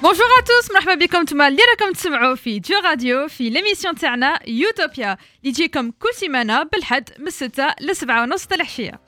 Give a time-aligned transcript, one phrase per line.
[0.00, 4.38] Bonjour à tous, مرحبا بكم نتوما اللي راكم تسمعوا في جو راديو في ليميسيون تاعنا
[4.48, 9.00] يوتوبيا اللي تجيكم كل سيمانه بالحد من 6 ل 7 ونص تاع العشيه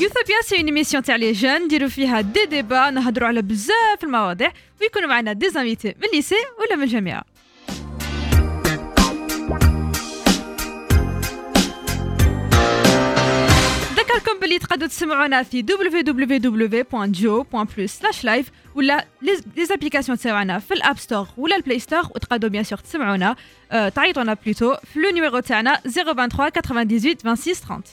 [0.00, 4.52] يوثوبيا سي اون ايميسيون تاع لي جون نديرو فيها دي ديبا نهضروا على بزاف المواضيع
[4.80, 7.24] ويكونوا معنا دي زانفيتي من الليسي ولا من الجامعة
[14.11, 21.79] نذكركم باللي تقدروا تسمعونا في www.jo.plus/live ولا لي زابليكاسيون تاعنا في الاب ستور ولا البلاي
[21.79, 23.35] ستور وتقدروا بيان سور تسمعونا
[23.71, 27.15] آه، تعيطونا بلوتو في لو نيميرو تاعنا 023 98
[27.53, 27.83] 26 30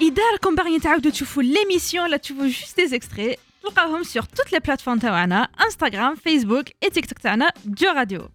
[0.00, 4.58] اذا راكم باغيين تعاودوا تشوفوا ليميسيون لا تشوفوا جوست دي اكستري تلقاوهم سور توت لي
[4.58, 8.28] بلاتفورم تاعنا انستغرام فيسبوك اي تيك توك تاعنا جو راديو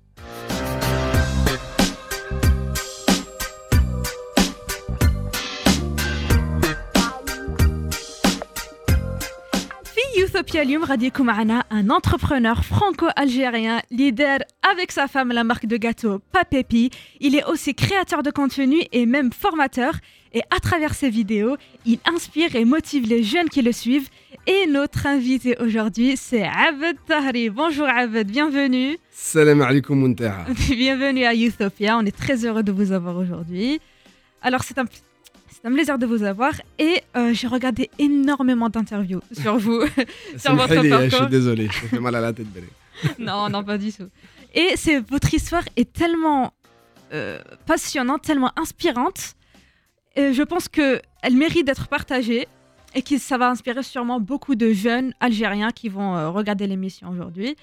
[10.10, 14.40] في يوثوبيا اليوم غادي يكون معنا ان entrepreneur franco-algérien leader
[14.72, 16.90] avec sa femme la marque de gâteau Papépi.
[17.20, 19.94] Il est aussi créateur de contenu et même formateur.
[20.34, 24.10] Et à travers ses vidéos, il inspire et motive les jeunes qui le suivent.
[24.48, 27.50] Et notre invité aujourd'hui, c'est Abed Tahri.
[27.50, 28.98] Bonjour Abed, bienvenue.
[29.12, 30.46] Salam alaikum Muntaha.
[30.72, 31.98] bienvenue à Youthopia.
[31.98, 33.80] On est très heureux de vous avoir aujourd'hui.
[34.42, 34.86] Alors, c'est un,
[35.63, 36.53] c'est un plaisir de vous avoir.
[36.79, 39.83] Et euh, j'ai regardé énormément d'interviews sur vous,
[40.37, 41.19] sur votre Samahli, Je parcours.
[41.19, 42.51] suis désolé, je me fais mal à la tête.
[42.53, 42.67] Bélé.
[43.19, 44.09] non, non, pas du tout.
[44.55, 46.53] Et c'est votre histoire est tellement
[47.13, 49.35] euh, passionnante, tellement inspirante.
[50.17, 52.49] Et je pense que elle mérite d'être partagée
[52.95, 57.09] et que ça va inspirer sûrement beaucoup de jeunes Algériens qui vont euh, regarder l'émission
[57.11, 57.55] aujourd'hui.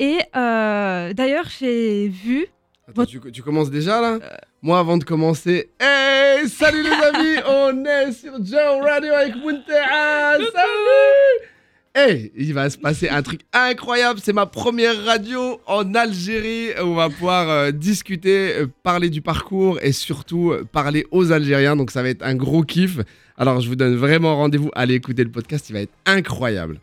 [0.00, 2.46] Et euh, d'ailleurs, j'ai vu.
[2.88, 4.18] Attends, tu, tu commences déjà là
[4.62, 10.36] Moi, avant de commencer, hey, salut les amis, on est sur Joe Radio avec Muntaha.
[10.38, 11.48] Salut
[11.94, 14.20] Hey, il va se passer un truc incroyable.
[14.22, 16.68] C'est ma première radio en Algérie.
[16.80, 21.74] On va pouvoir euh, discuter, euh, parler du parcours et surtout euh, parler aux Algériens.
[21.74, 22.98] Donc ça va être un gros kiff.
[23.36, 24.70] Alors je vous donne vraiment rendez-vous.
[24.76, 26.78] Allez écouter le podcast, il va être incroyable.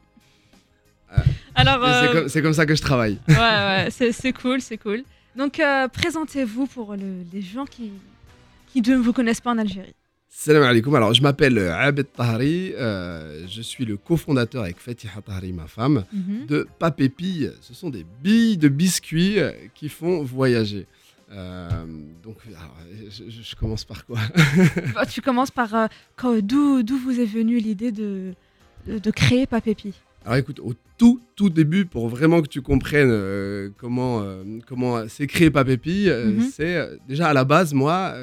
[1.55, 3.17] Alors, c'est euh, comme- ça que je travaille.
[3.29, 5.03] ouais, ouais, c'est cool, c'est cool.
[5.37, 7.91] Donc, euh, présentez-vous pour le- les gens qui,
[8.71, 9.93] qui ne vous connaissent pas en Algérie.
[10.29, 10.93] Salam alaikum.
[10.95, 12.73] Alors, je m'appelle euh, Abed Tahri.
[12.75, 16.45] euh, je suis le cofondateur avec Fatiha Tahri, ma femme, Mhm.
[16.47, 17.51] de Papépilles.
[17.61, 20.85] Ce sont des billes de biscuits euh, qui font voyager.
[21.31, 21.67] Euh,
[22.23, 22.75] donc, alors,
[23.09, 24.19] je, commence par quoi?
[24.95, 28.33] Bah, tu commences par euh, quand- d'où d'où vous est venue l'idée de,
[28.87, 29.93] de, de créer Papépi.
[30.25, 35.07] Alors écoute, au tout, tout début, pour vraiment que tu comprennes euh, comment, euh, comment
[35.07, 36.49] s'est créé Papépi, euh, mhm.
[36.51, 38.15] c'est euh, déjà à la base, moi,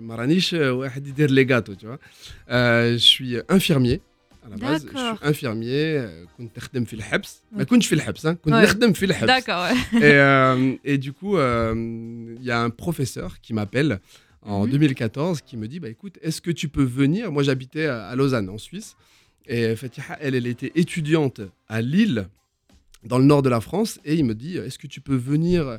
[0.00, 1.98] Maranish, les gâteaux, tu vois.
[2.48, 4.00] je suis infirmier.
[4.46, 6.02] À la base, je suis infirmier,
[6.38, 6.80] je suis dans
[8.62, 9.66] je suis dans le D'accord,
[10.84, 14.00] et, du coup, il y a un professeur qui m'appelle
[14.40, 14.70] en mhm.
[14.70, 17.30] 2014 qui me dit, bah écoute, est-ce que tu peux venir?
[17.32, 18.96] Moi, j'habitais à Lausanne, en Suisse.
[19.46, 22.28] Et Fatiha, elle, elle était étudiante à Lille,
[23.04, 24.00] dans le nord de la France.
[24.04, 25.78] Et il me dit est-ce que tu peux venir euh,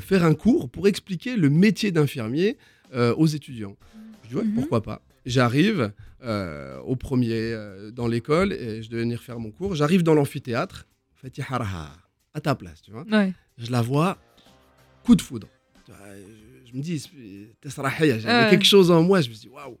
[0.00, 2.56] faire un cours pour expliquer le métier d'infirmier
[2.94, 3.76] euh, aux étudiants?
[4.24, 4.54] Je dis ouais, Mhm.
[4.54, 5.00] pourquoi pas.
[5.26, 5.92] J'arrive
[6.22, 9.74] euh, au premier euh, dans l'école et je devais venir faire mon cours.
[9.74, 10.86] J'arrive dans l'amphithéâtre.
[11.14, 11.92] Fatiha,
[12.34, 13.32] à ta place, tu vois Ouais.
[13.56, 14.18] je la vois,
[15.04, 15.46] coup de foudre.
[16.74, 17.08] Je, me dis,
[18.18, 19.78] j'avais quelque chose en moi, je me dis, waouh.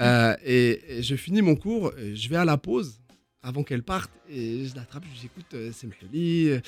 [0.00, 2.98] Euh, et, et je finis mon cours, et je vais à la pause
[3.40, 6.60] avant qu'elle parte, et je l'attrape, je lui dis, écoute, euh, c'est Mhali, euh,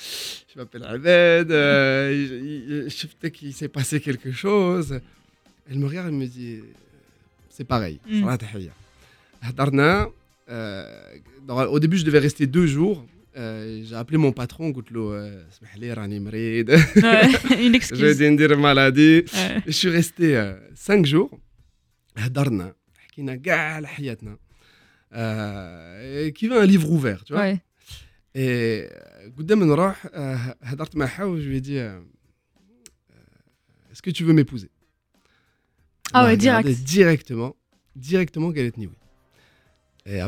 [0.53, 4.99] je m'appelle Abed, je- peut-être qu'il s'est passé quelque chose.
[5.69, 6.59] Elle me regarde, elle me dit,
[7.49, 8.21] c'est pareil, Mm.
[11.69, 13.05] Au début, je devais rester deux jours.
[13.37, 14.71] Euh, j'ai appelé mon patron,
[15.11, 15.43] euh,
[17.61, 17.99] une excuse.
[17.99, 19.25] je viens de dire maladie.
[19.33, 19.61] Ouais.
[19.65, 21.29] Je suis resté euh, cinq jours.
[22.31, 22.73] Darna,
[25.13, 27.43] euh, qui veut un livre ouvert, tu vois.
[27.43, 27.61] Ouais.
[28.33, 29.29] Et euh,
[31.39, 31.77] je lui ai dit,
[33.91, 34.71] est-ce que tu veux m'épouser
[36.11, 36.67] Ah ouais, direct.
[36.67, 37.55] Directement,
[37.95, 38.97] directement qu'elle est oui.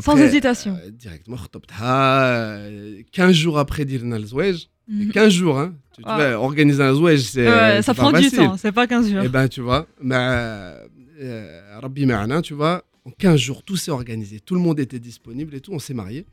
[0.02, 0.78] Sans hésitation.
[0.82, 5.30] Euh, directement, 15 ah, jours après Dirna le Zouège, 15 mhm.
[5.30, 6.16] jours, hein, tu, ah.
[6.16, 7.46] vois, organiser un Zouège, c'est.
[7.46, 9.22] Euh, ça prend du temps, c'est pas 15 jours.
[9.22, 10.76] Et ben, tu vois, bah,
[11.20, 14.98] euh, Rabbi Ma'ana, tu vois, en 15 jours, tout s'est organisé, tout le monde était
[14.98, 16.26] disponible et tout, on s'est mariés.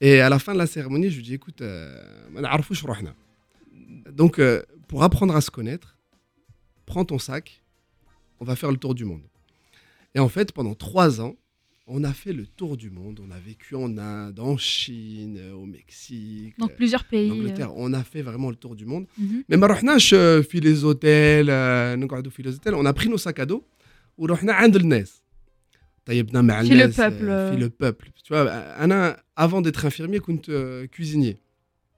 [0.00, 1.96] Et à la fin de la cérémonie, je lui dis écoute, euh,
[4.12, 5.96] donc euh, pour apprendre à se connaître,
[6.84, 7.62] prends ton sac,
[8.40, 9.22] on va faire le tour du monde.
[10.14, 11.36] Et en fait, pendant trois ans,
[11.87, 13.17] on a fait le tour du monde.
[13.25, 17.31] On a vécu en Inde, en Chine, euh, au Mexique, Dans euh, plusieurs en pays.
[17.31, 17.71] Angleterre.
[17.75, 19.05] On a fait vraiment le tour du monde.
[19.17, 19.43] Mhm.
[19.49, 22.75] Mais ما رحناش euh, في les hôtels euh, نقعدوا في les hôtels.
[22.75, 23.61] On a pris nos sacs à dos
[24.17, 25.21] ورحنا عند الناس.
[26.05, 27.29] طيبنا مع في le الناس peuple.
[27.29, 28.09] euh, في le peuple.
[28.23, 28.47] Tu vois,
[28.83, 31.35] أنا avant d'être infirmier كنت euh, cuisinier.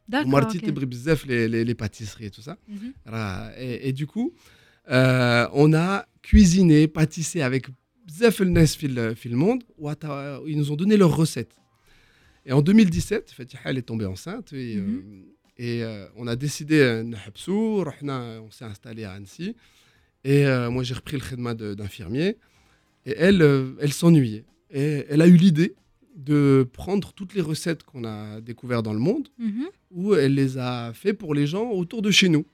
[0.09, 0.25] D'accord.
[0.27, 0.61] ومرتي ok.
[0.65, 2.57] تبغي بزاف les, les, les pâtisseries et tout ça.
[2.67, 2.93] Mhm.
[3.07, 4.33] راه- Et, et du coup,
[4.89, 7.63] euh, on a cuisiné, pâtissé avec
[8.07, 9.63] bzaf الناس في ال- في le monde.
[9.77, 11.55] وعطا- Ils nous ont donné leurs recettes.
[12.45, 15.23] Et en 2017, Fatiha elle est tombée enceinte et, euh, Mhm.
[15.57, 19.55] et euh, on a décidé euh, نحبسو, رحنا- on s'est installé à Annecy.
[20.25, 22.37] Et euh, moi j'ai repris le khidma de- d'infirmier.
[23.05, 24.45] Et elle, euh, elle s'ennuyait.
[24.71, 25.75] Et elle a eu l'idée
[26.15, 29.65] de prendre toutes les recettes qu'on a découvertes dans le monde Mhm.
[29.91, 32.45] où elle les a fait pour les gens autour de chez nous.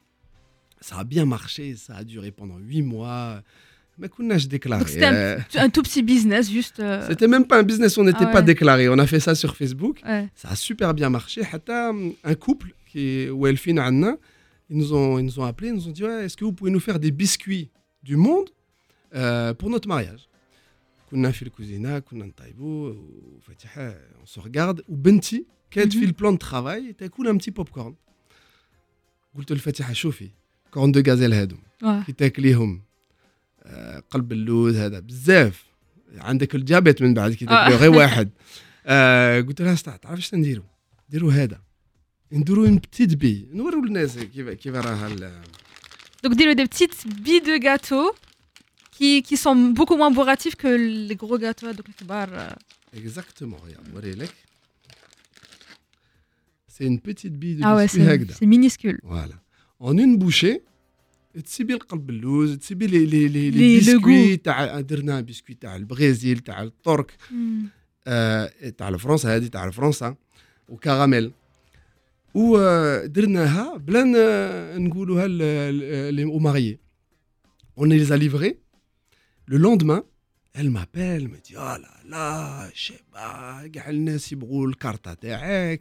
[0.88, 3.44] Ça a bien marché, ça a duré pendant huit mois.
[4.02, 4.80] Mais كناش déclaré.
[4.82, 6.80] Donc c'était un, Euh, un tout petit business, juste.
[6.80, 8.52] euh, C'était même pas un business, on n'était Ah pas ouais.
[8.54, 8.84] déclaré.
[8.96, 9.96] On a fait ça sur Facebook.
[10.12, 10.26] ouais.
[10.42, 11.44] Ça a super bien marché.
[11.44, 11.92] حتى
[12.24, 14.12] un couple qui est Welfin Anna,
[14.70, 16.54] ils nous ont ils nous ont appelé, ils nous ont dit ouais, est-ce que vous
[16.60, 17.68] pouvez nous faire des biscuits
[18.10, 18.50] du monde
[19.16, 20.24] euh, pour notre mariage
[21.12, 22.94] كنا في الكوزينه كنا نطيبوا
[23.38, 23.92] وفتحة
[24.24, 26.04] on se regarde وبنتي كانت في Mhm.
[26.04, 27.94] البلان دو ترافاي تاكل un petit popcorn
[29.36, 30.30] قلت لفتحة شوفي
[30.72, 32.06] كورن دو غازيل هادو Ouais.
[32.06, 32.82] كي تاكليهم آه،
[34.11, 35.65] قلب اللوز هذا بزاف.
[36.17, 37.69] عندك الجابت من بعد كي آه.
[37.69, 38.31] غير واحد.
[38.87, 40.63] آه، قلت لها استا تعرف اش نديرو؟
[41.09, 41.61] نديرو هذا.
[42.33, 45.43] نديرو اون بتيت بي نوريو للناس كيف كيف راها ال-
[46.27, 48.05] Donc dis-le des petites billes de gâteau
[48.97, 50.71] qui, qui sont beaucoup moins bourratifs que
[51.09, 51.73] les gros gâteaux.
[51.73, 52.57] Donc les كبار, euh,
[52.95, 54.35] اكزاكتومون ريال نوري لك
[56.69, 59.01] سي اون بيتيت بي دو ouais, c'est هكذا c'est minuscule.
[59.03, 59.39] فوالا
[59.81, 60.61] اون اون بوشي
[61.45, 65.77] تسيبي القلب اللوز تسيبي لي لي لي, لي- لي لو بيسكوي تاع درنا بيسكوي تاع
[65.77, 67.13] البرازيل تاع الترك.
[68.07, 70.17] آه، تاع فرنسا هذه تاع فرنسا
[70.69, 71.33] وكراميل
[72.35, 76.79] ودرناها بلا ن- نقولوها لي ماريي
[77.81, 78.55] les a livrés.
[79.53, 80.03] Le lendemain
[80.59, 85.81] elle m'appelle me dit oh là là شيبا كاع الناس يبغوا الكارطه تاعك.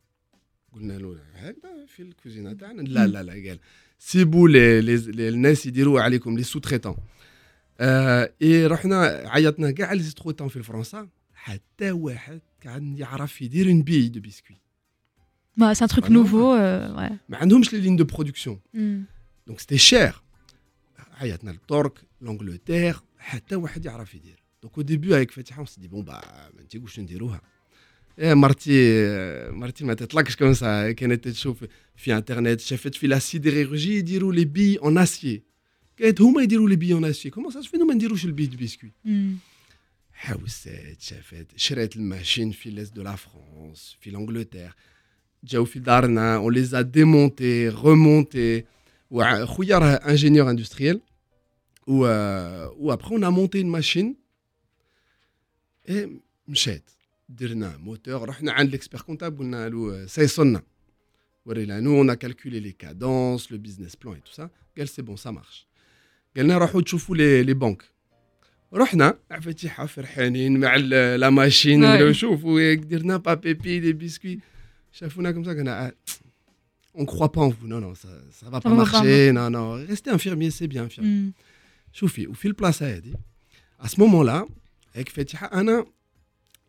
[0.73, 3.59] قلنا له هكذا في الكوزينة تاعنا لا لا لا قال
[3.99, 6.95] سيبوا لي لي الناس يديروا عليكم لي سو تريتون
[7.79, 13.67] آه اي رحنا عيطنا كاع لي سو تريتون في فرنسا حتى واحد كان يعرف يدير
[13.67, 14.57] اون بي دو بيسكوي
[16.09, 16.13] non.
[16.13, 16.55] nouveau.
[16.55, 17.13] euh, ouais.
[17.29, 18.59] ما عندهمش لي لين دو برودكسيون.
[19.47, 20.21] دونك سيتي شير
[21.13, 26.21] عيطنا للترك لونجلتير حتى واحد يعرف يدير دونك أو ديبي هيك فاتحه ونسي بون با
[26.53, 27.41] ما واش نديروها
[28.18, 29.00] إيه مرتي
[29.50, 31.64] مرتي ما تطلقش كون سا كانت تشوف
[31.96, 35.42] في انترنت شافت في لا سيديرولوجي يديروا لي بي اون اسيي
[36.02, 38.92] قالت هما يديروا لي بي اون اسيي كومون سا فينا ما نديروش البي دو بيسكوي
[39.06, 39.38] Hmm.
[40.12, 44.74] حوست شافت شريت الماشين في ليست دو لا فرانس في لانجلتير
[45.44, 48.64] جاو في دارنا اون ليز ا ديمونتي ريمونتي
[49.10, 51.00] وخويا راه انجينيور اندستريال
[51.86, 52.00] و
[52.76, 54.16] و ابخي اون ا مونتي اون ماشين
[55.88, 56.90] اي مشات
[57.30, 60.62] درنا موتور رحنا عند ليكسبير كونتاب قلنا له سيصلنا
[61.46, 65.02] ورينا نو اون ا كالكولي لي كادونس لو بيزنس بلان اي تو سا قال سي
[65.02, 65.66] بون سا مارش
[66.36, 67.84] قالنا روحوا تشوفوا لي لي بنك
[68.74, 71.86] رحنا فاتحه فرحانين مع ال- لا ماشين Ouais.
[71.86, 74.40] ولاو شوفوا درنا با بيبي دي بيسكوي
[74.92, 75.92] شافونا كم سا قلنا
[76.98, 78.08] on croit pas en vous non non ça
[78.38, 81.32] ça va pas va pas marcher non non restez infirmier c'est bien infirmier Hmm.
[81.92, 83.14] شوفي وفي البلاصه هذه
[83.82, 84.48] à ce moment là
[84.94, 85.86] هيك فاتحه انا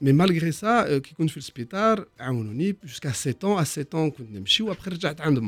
[0.00, 1.98] Mais malgré ça, euh, qui compte fait le spétard,
[2.84, 4.12] jusqu'à 7 ans, à 7 ans, ou
[4.70, 5.40] après, j'ai un de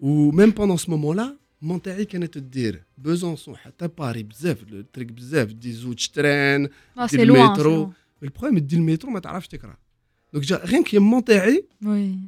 [0.00, 4.58] Ou même pendant ce moment-là, mon taille qui était de dire Besançon, à Paris, bzef,
[4.70, 7.92] le truc bzef, des outils de train, ah, des métro.
[8.20, 9.40] Mais le problème, c'est le métro, tu ne pas
[10.32, 11.62] Donc, rien qui est mon taille,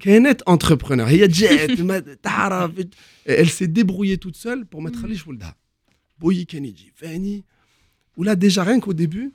[0.00, 1.08] qui est entrepreneur.
[3.24, 5.54] Elle s'est débrouillée toute seule pour mettre les choux là.
[6.18, 7.44] Boyi Keniji, Fanny.
[8.16, 9.32] Ou là, déjà, rien qu'au début,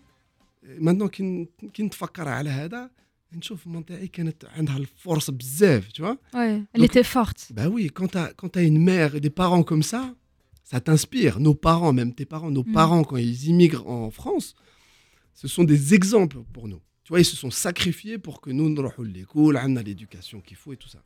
[0.63, 2.91] مانتون كي ن- كي نتفكر على هذا
[3.33, 6.63] نشوف مونتاعي كانت عندها الفرص بزاف tu vois Ouais.
[6.75, 7.41] Elle Donc- était forte.
[7.57, 10.03] Bah oui, quand t'as quand t'as une mère et des parents comme ça,
[10.71, 11.35] ça t'inspire.
[11.49, 12.73] Nos parents, même tes parents, nos Mm.
[12.81, 14.47] parents, quand ils immigrent en France,
[15.41, 16.83] ce sont des exemples pour nous.
[17.05, 20.39] Tu vois, ils se sont sacrifiés pour que nous, nous ayons l'école, on a l'éducation
[20.47, 21.01] qu'il faut et tout ça.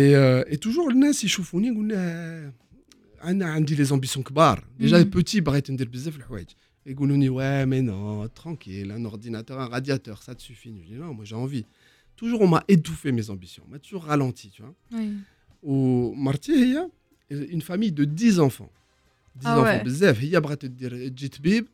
[0.00, 2.52] Et, euh, et toujours, le nas, يشوفوني يقول لنا
[3.24, 4.64] انا عندي les ambitions كبار.
[4.80, 5.10] Déjà Mm.
[5.10, 6.48] petit, بغيت ندير بزاف الحوايج.
[6.89, 10.73] et Goulouni, ouais, mais non, tranquille, un ordinateur, un radiateur, ça te suffit.
[10.91, 11.65] Non, moi j'ai envie.
[12.15, 14.73] Toujours, on m'a étouffé mes ambitions, on m'a toujours ralenti, tu vois.
[14.93, 15.11] Oui.
[15.61, 18.71] Au Marty, euh, une famille de 10 enfants.
[19.35, 20.19] 10 ah enfants, bzef.
[20.23, 21.65] Il y a brat de dire euh, Jitbib,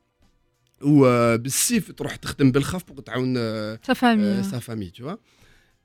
[0.82, 3.36] ou euh, Bessif, tu t'khtem Belkhaf pour t'aoun
[3.86, 4.44] sa famille.
[4.44, 5.20] Sa famille, tu vois.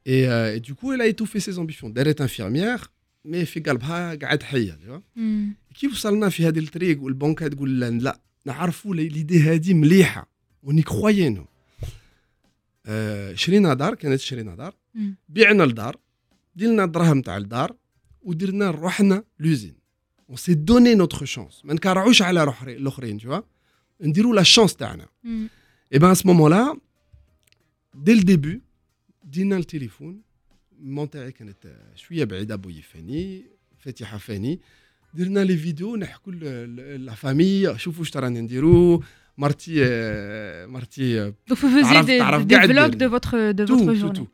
[0.06, 1.92] Et, euh, et, du coup, elle a étouffé ses ambitions.
[1.94, 2.90] Elle est infirmière,
[3.24, 5.02] mais fait galbha, tu vois.
[5.14, 5.50] Hmm.
[5.74, 8.18] Qui vous salna fait le ou le banque, elle dit, là,
[8.52, 10.28] نعرفوا لي- ليدي هذه مليحة
[10.62, 11.46] وني كروينو
[12.86, 14.74] آه شرينا دار كانت شرينا دار.
[15.28, 15.96] بعنا الدار
[16.56, 17.76] ديلنا الدراهم تاع الدار
[18.22, 19.74] ودرنا روحنا لوزين.
[20.28, 23.42] اون سي دوني نوتر شانس ما نكرعوش على روح الأخرين vois.
[24.00, 25.06] نديروا لا شانس تاعنا.
[25.94, 26.74] ben à ce moment-là,
[27.94, 28.60] dès le début,
[29.24, 30.22] دينا التليفون
[30.80, 33.44] مونتاعي كانت آه، شوية بعيدة بوي فاني
[33.78, 34.60] فاتحة فاني.
[35.13, 36.31] درنا لي فيديو نحكوا
[36.97, 39.03] لا فامي شوفوا واش راني نديرو
[39.37, 43.05] مرتي آه، مرتي آه، Donc vous faisiez T'arraf- des, t'araf des قاعد vlogs دير- de
[43.05, 44.19] votre, de tout, votre tout, journée.
[44.19, 44.27] tout.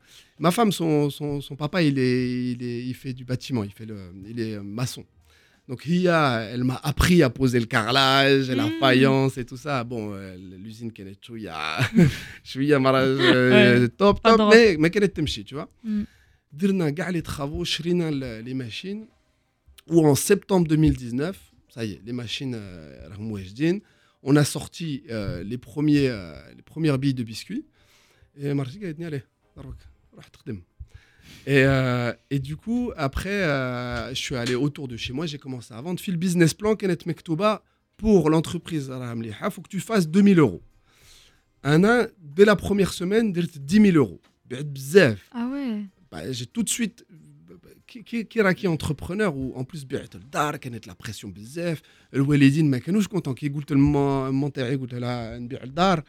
[0.44, 3.72] Ma femme, son, son, son papa, il, est, il, est, il fait du bâtiment, il,
[3.78, 3.98] fait le,
[4.32, 5.04] il est euh, maçon.
[5.68, 6.20] Donc, Hia,
[6.52, 8.78] elle m'a appris à poser le carrelage, la Mm.
[8.82, 9.74] faïence et tout ça.
[9.92, 10.18] Bon, euh,
[10.64, 11.58] l'usine qu'elle est chouïa,
[12.50, 14.54] chouïa marage euh, Ouais, top, pas top, drôle.
[14.54, 15.68] mais, mais qu'elle est temchi, tu vois.
[15.84, 16.02] Mm.
[16.52, 19.04] درنا كاع les travaux, شرينا ال- les machines.
[19.89, 21.37] où en septembre 2019,
[21.69, 23.07] ça y est, les machines euh,
[24.27, 27.65] on a sorti euh, les, premiers, euh, les premières billes de biscuits.
[28.37, 29.05] Et Marjik a dit,
[31.47, 33.43] euh, et, du coup, après,
[34.09, 35.99] je suis allé autour de chez moi, j'ai commencé à vendre.
[35.99, 37.63] Fil le business plan, Kenneth Mektoba,
[37.97, 38.91] pour l'entreprise
[39.23, 40.63] il faut que tu fasses 2000 euros.
[41.63, 44.21] Un an, dès la première semaine, 10 000 euros.
[45.31, 47.05] Ah ouais bah, J'ai tout de suite
[47.94, 51.82] كي كي كي راكي انتربرونور وان بليس بعت الدار كانت لا بريسيون بزاف
[52.14, 56.02] الوالدين ما كانوش كونتون كي قلت لمون تاعي قلت لها نبيع الدار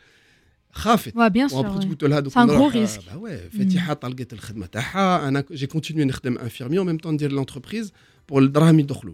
[0.73, 1.53] خافت Ouais, bien sûr.
[1.53, 1.89] وابخي ouais.
[1.89, 3.01] قلت لها دوك C'est un نروح- gros risque.
[3.01, 7.93] bah ouais فاتحه طلقت الخدمه تاعها انا جي كونتينيو نخدم انفيرمي وميم طون ندير لونتربريز
[8.29, 9.13] بور الدراهم يدخلوا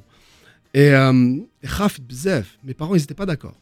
[0.76, 3.56] اي euh, خافت بزاف مي بارون ils étaient pas d'accord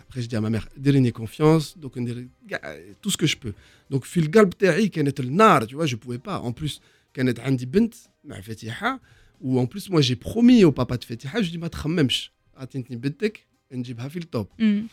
[0.00, 3.36] après je dis à ma mère ديريني confiance donc ندير كاع tout ce que je
[3.36, 3.52] peux
[3.94, 6.80] donc في القلب تاعي كانت النار tu vois je pouvais pas en plus
[7.14, 9.00] كانت عندي بنت مع فتيحه
[9.40, 12.96] و en plus moi j'ai promis au papa de فتيحه je dis ما تخممش عطيتني
[12.96, 14.86] بنتك نجيبها في التوب Hmm.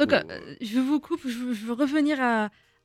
[0.00, 0.14] Donc, Oh.
[0.14, 2.34] euh, je vous coupe, je veux, je veux revenir à,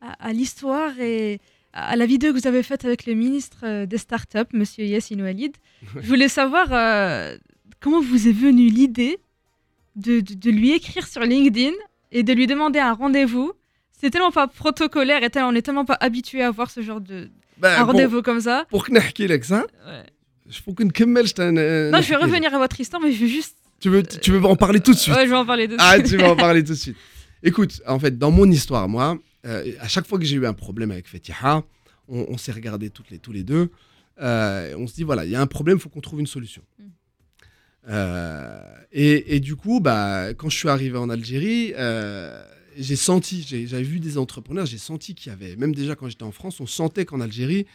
[0.08, 1.40] à- à l'histoire et
[1.74, 5.22] à la vidéo que vous avez faite avec le ministre euh, des startups, Monsieur Yassine
[5.24, 5.54] Oualid.
[6.04, 7.38] Je voulais savoir euh,
[7.82, 9.16] comment vous est venue l'idée
[10.06, 11.76] de, de- de lui écrire sur LinkedIn
[12.18, 13.50] et de lui demander un rendez-vous.
[14.03, 17.31] c'est tellement pas protocolaire et on est tellement pas habitué à voir ce genre de
[17.59, 18.67] ben, rendez-vous comme ça.
[18.69, 19.01] Pour que nous
[19.45, 19.65] ça,
[20.49, 23.57] je faut euh, Non, je vais revenir à votre histoire, mais je veux juste.
[23.81, 25.15] Tu veux, tu veux en parler tout de suite.
[25.15, 26.07] Ouais, je vais en parler tout de ah, suite.
[26.07, 26.97] Ah, tu veux en parler tout de suite.
[27.45, 30.53] Écoute, en fait, dans mon histoire, moi, euh, à chaque fois que j'ai eu un
[30.53, 31.63] problème avec Fetiha,
[32.09, 33.71] on, s'est regardés toutes les, tous les deux.
[34.21, 36.27] Euh, on se dit, voilà, il y a un problème, il faut qu'on trouve une
[36.27, 36.63] solution.
[36.79, 37.93] Mm.
[38.93, 41.73] Et, et, du coup, bah, quand je suis arrivé en Algérie,
[42.79, 46.23] j'ai senti, j'avais vu des entrepreneurs, j'ai senti qu'il y avait, même déjà quand j'étais
[46.23, 47.67] en France, on sentait qu'en Algérie,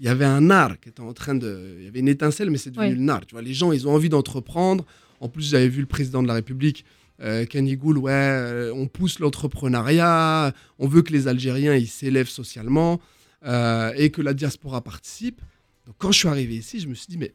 [0.00, 1.76] il y avait un art qui était en train de.
[1.78, 3.04] Il y avait une étincelle, mais c'est devenu Oui.
[3.04, 3.26] le art.
[3.26, 4.84] Tu vois, les gens, ils ont envie d'entreprendre.
[5.20, 6.84] En plus, j'avais vu le président de la République,
[7.20, 12.28] euh, Kenny Goul, ouais, euh, on pousse l'entrepreneuriat, on veut que les Algériens, ils s'élèvent
[12.28, 13.00] socialement
[13.44, 15.40] euh, et que la diaspora participe.
[15.86, 17.34] Donc, quand je suis arrivé ici, je me suis dit, mais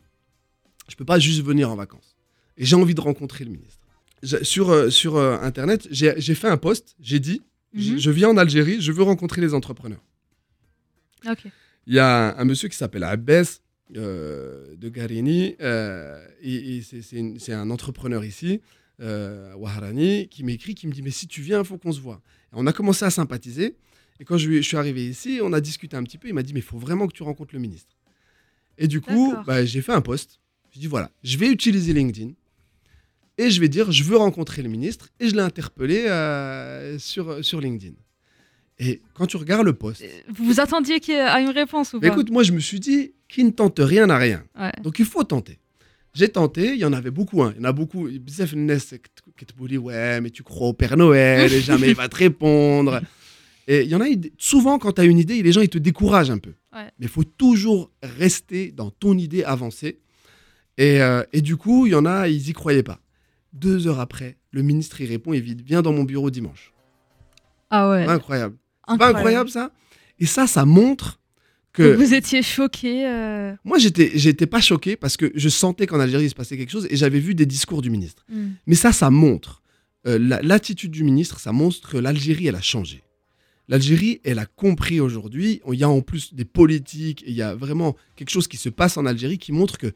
[0.88, 2.16] je peux pas juste venir en vacances.
[2.58, 3.83] Et j'ai envie de rencontrer le ministre.
[4.44, 7.42] Sur euh, sur euh, Internet, j'ai fait un post, j'ai dit,
[7.74, 7.98] je- Mhm.
[8.00, 10.02] je viens en Algérie, je veux rencontrer les entrepreneurs.
[11.88, 13.62] Il y a un, un monsieur qui s'appelle Abbès
[13.98, 18.62] euh, de Garini, euh, et, et c'est- un entrepreneur ici,
[19.02, 22.00] euh, Waharani, qui m'écrit, qui me dit Mais si tu viens, il faut qu'on se
[22.00, 22.22] voit.
[22.52, 23.76] Et on a commencé à sympathiser.
[24.20, 26.28] Et quand je, suis arrivé ici, on a discuté un petit peu.
[26.30, 27.96] Il m'a dit Mais il faut vraiment que tu rencontres le ministre.
[28.78, 30.40] Et du coup, bah, j'ai fait un post.
[30.72, 32.32] Je dis voilà, je vais utiliser LinkedIn
[33.38, 37.60] et je vais dire je veux rencontrer le ministre et je l'ai interpellé euh, sur,
[37.60, 37.96] LinkedIn.
[38.80, 40.02] Et quand tu regardes le poste.
[40.02, 42.80] Euh, vous attendiez qu'il y ait une réponse ou pas Écoute, moi je me suis
[42.80, 44.44] dit qui ne tente rien n'a rien.
[44.84, 45.60] Donc il faut tenter.
[46.16, 47.42] J'ai tenté, il y en avait beaucoup.
[47.42, 47.54] Hein.
[47.56, 48.08] Il y en a beaucoup.
[48.08, 52.16] qui te dit Ouais, mais tu crois au Père Noël et jamais il va te
[52.16, 53.02] répondre.
[53.66, 55.78] Et il y en a souvent quand tu as une idée, les gens ils te
[55.78, 56.54] découragent un peu.
[56.74, 56.84] Ouais.
[57.00, 60.00] Mais il faut toujours rester dans ton idée avancée.
[60.78, 63.00] Et, euh, et du coup, il y en a, ils y croyaient pas.
[63.54, 66.74] Deux heures après, le ministre il répond et vite, viens dans mon bureau dimanche.
[67.70, 68.06] Ah ouais.
[68.06, 68.56] Incroyable.
[68.90, 69.72] C'est pas incroyable ça?
[70.20, 71.20] Et ça, ça montre
[71.72, 71.84] que.
[71.96, 73.08] Vous étiez choqué.
[73.08, 76.58] euh, Moi, j'étais, j'étais pas choqué parce que je sentais qu'en Algérie, il se passait
[76.58, 78.26] quelque chose et j'avais vu des discours du ministre.
[78.30, 78.50] hmm.
[78.68, 79.62] Mais ça, ça montre.
[80.06, 83.04] euh, la- l'attitude du ministre, ça montre que l'Algérie, elle a changé.
[83.70, 85.62] L'Algérie, elle a compris aujourd'hui.
[85.72, 88.68] Il y a en plus des politiques, il y a vraiment quelque chose qui se
[88.68, 89.94] passe en Algérie qui montre que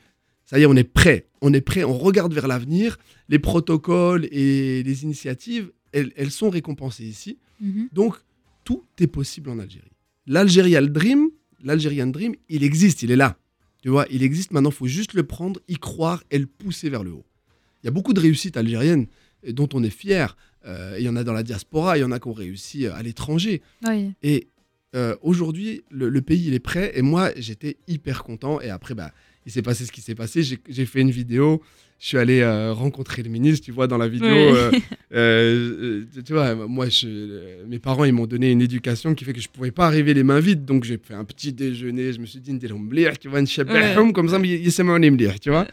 [0.47, 1.27] ça y est, on est prêt.
[1.41, 2.97] On est prêt, on regarde vers l'avenir.
[3.29, 7.37] Les protocoles et les initiatives, elles, elles sont récompensées ici.
[7.59, 7.89] Mhm.
[7.91, 8.15] Donc,
[8.63, 9.91] tout est possible en Algérie.
[10.25, 11.29] L'Algérie a le dream,
[11.63, 13.37] l'Algérian dream, il existe, il est là.
[13.83, 16.89] Tu vois, il existe maintenant, il faut juste le prendre, y croire et le pousser
[16.89, 17.25] vers le haut.
[17.83, 19.07] Il y a beaucoup de réussites algériennes
[19.45, 20.37] euh, dont on est fier.
[20.65, 22.85] Euh, il y en a dans la diaspora, il y en a qui ont réussi
[22.85, 23.61] euh, à l'étranger.
[23.85, 24.13] Oui.
[24.23, 24.47] Et
[24.95, 26.91] euh, aujourd'hui, le, le pays, il est prêt.
[26.95, 28.59] Et moi, j'étais hyper content.
[28.61, 29.11] Et après, bah,
[29.47, 30.43] il s'est passé ce qui s'est passé.
[30.43, 31.63] J'ai fait une vidéo,
[31.99, 34.27] je suis allé euh, rencontrer le ministre, tu vois, dans la vidéo.
[34.29, 34.71] Euh,
[35.13, 36.87] euh, tu vois, moi,
[37.65, 40.13] mes parents, ils m'ont donné une éducation qui fait que je ne pouvais pas arriver
[40.13, 40.65] les mains vides.
[40.65, 44.37] Donc, j'ai fait un petit déjeuner, je me suis dit, tu vois, une comme ça,
[44.37, 44.61] mais
[45.39, 45.65] tu vois.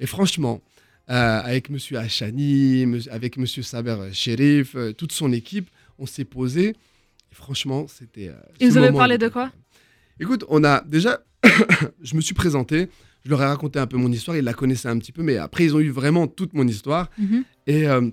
[0.00, 0.60] Et franchement,
[1.06, 6.76] avec monsieur Achani, avec monsieur Saber Sherif, toute son équipe, on s'est posé.
[7.30, 8.30] Franchement, c'était.
[8.60, 9.50] Et vous avez parlé de quoi?
[10.20, 11.20] Écoute, on a déjà,
[12.02, 12.88] je me suis présenté,
[13.24, 15.36] je leur ai raconté un peu mon histoire, ils la connaissaient un petit peu, mais
[15.38, 17.10] après, ils ont eu vraiment toute mon histoire.
[17.18, 17.44] Mhm.
[17.66, 18.10] Et euh,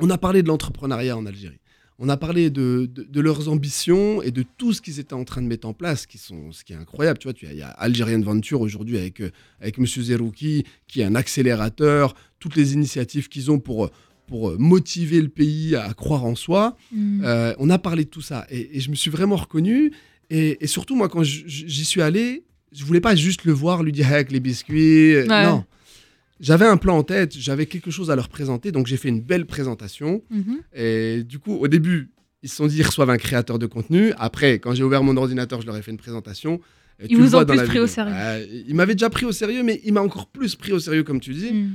[0.00, 1.60] on a parlé de l'entrepreneuriat en Algérie.
[2.00, 5.24] On a parlé de, de- de leurs ambitions et de tout ce qu'ils étaient en
[5.24, 7.18] train de mettre en place, qui sont, ce qui est incroyable.
[7.18, 9.30] Tu vois, tu il y a Algerian Venture aujourd'hui avec, euh,
[9.60, 9.84] avec M.
[9.86, 13.90] Zerouki, qui est un accélérateur, toutes les initiatives qu'ils ont pour,
[14.28, 16.76] pour euh, motiver le pays à croire en soi.
[16.94, 19.92] Euh, on a parlé de tout ça et, et je me suis vraiment reconnu.
[20.30, 23.92] Et, et surtout, moi, quand j'y suis allé, je voulais pas juste le voir, lui
[23.92, 25.14] dire avec les biscuits.
[25.14, 25.44] euh, Ouais.
[25.44, 25.64] Non.
[26.40, 29.20] J'avais un plan en tête, j'avais quelque chose à leur présenter, donc j'ai fait une
[29.20, 30.22] belle présentation.
[30.30, 30.58] Mhm.
[30.74, 32.10] Et du coup, au début,
[32.44, 34.12] ils se sont dit ils reçoivent un créateur de contenu.
[34.18, 36.60] Après, quand j'ai ouvert mon ordinateur, je leur ai fait une présentation.
[37.10, 38.12] Ils vous ont plus pris au sérieux.
[38.12, 41.02] Ouais, il m'avait déjà pris au sérieux, mais il m'a encore plus pris au sérieux,
[41.02, 41.52] comme tu dis.
[41.52, 41.70] Hmm.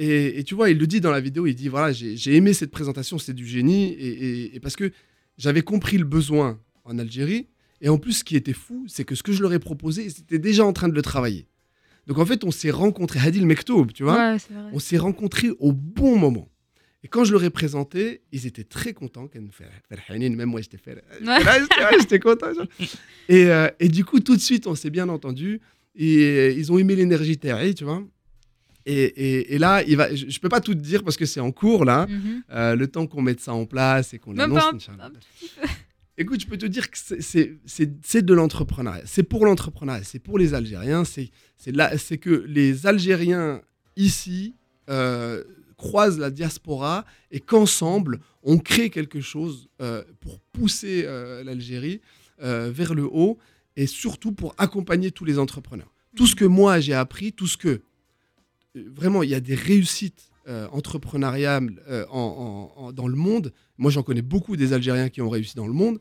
[0.00, 2.52] Et, et tu vois, il le dit dans la vidéo, il dit voilà, j'ai aimé
[2.54, 3.92] cette présentation, c'est du génie.
[3.92, 4.90] Et, et- et parce que
[5.36, 7.46] j'avais compris le besoin en Algérie.
[7.80, 10.10] Et en plus, ce qui était fou, c'est que ce que je leur ai proposé,
[10.10, 11.46] c'était déjà en train de le travailler.
[12.06, 14.36] Donc en fait, on s'est rencontrés, Hadil Mektoub, tu vois,
[14.72, 16.48] on s'est rencontrés au bon moment.
[17.04, 19.28] Et quand je leur ai présenté, ils étaient très contents.
[20.34, 20.78] Même moi, j'étais
[22.00, 22.52] j'étais content.
[23.30, 25.60] Euh, et, du coup, tout de suite, on s'est bien entendu.
[25.94, 28.02] Et euh, ils ont aimé l'énergie terre, tu vois.
[28.86, 32.06] Et, là, je ne peux pas tout te dire parce que c'est en cours, là.
[32.50, 34.88] Euh, le temps qu'on mette ça en place et qu'on l'annonce.
[36.20, 39.02] Écoute, je peux te dire que c'est- de l'entrepreneuriat.
[39.06, 40.02] C'est pour l'entrepreneuriat.
[40.02, 41.04] C'est pour les Algériens.
[41.04, 41.30] C'est
[42.18, 43.62] que les Algériens
[43.96, 44.54] ici
[44.90, 45.44] euh,
[45.76, 52.00] croisent la diaspora et qu'ensemble, on crée quelque chose euh, pour pousser euh, l'Algérie
[52.40, 53.36] vers le haut
[53.76, 55.92] et surtout pour accompagner tous les entrepreneurs.
[56.16, 57.80] Tout ce que moi j'ai appris, tout ce que
[58.74, 60.30] vraiment il y a des réussites
[60.72, 61.70] entrepreneuriales
[62.10, 63.52] en- en- en- dans le monde.
[63.78, 65.98] Moi j'en connais beaucoup des Algériens qui ont réussi dans le monde.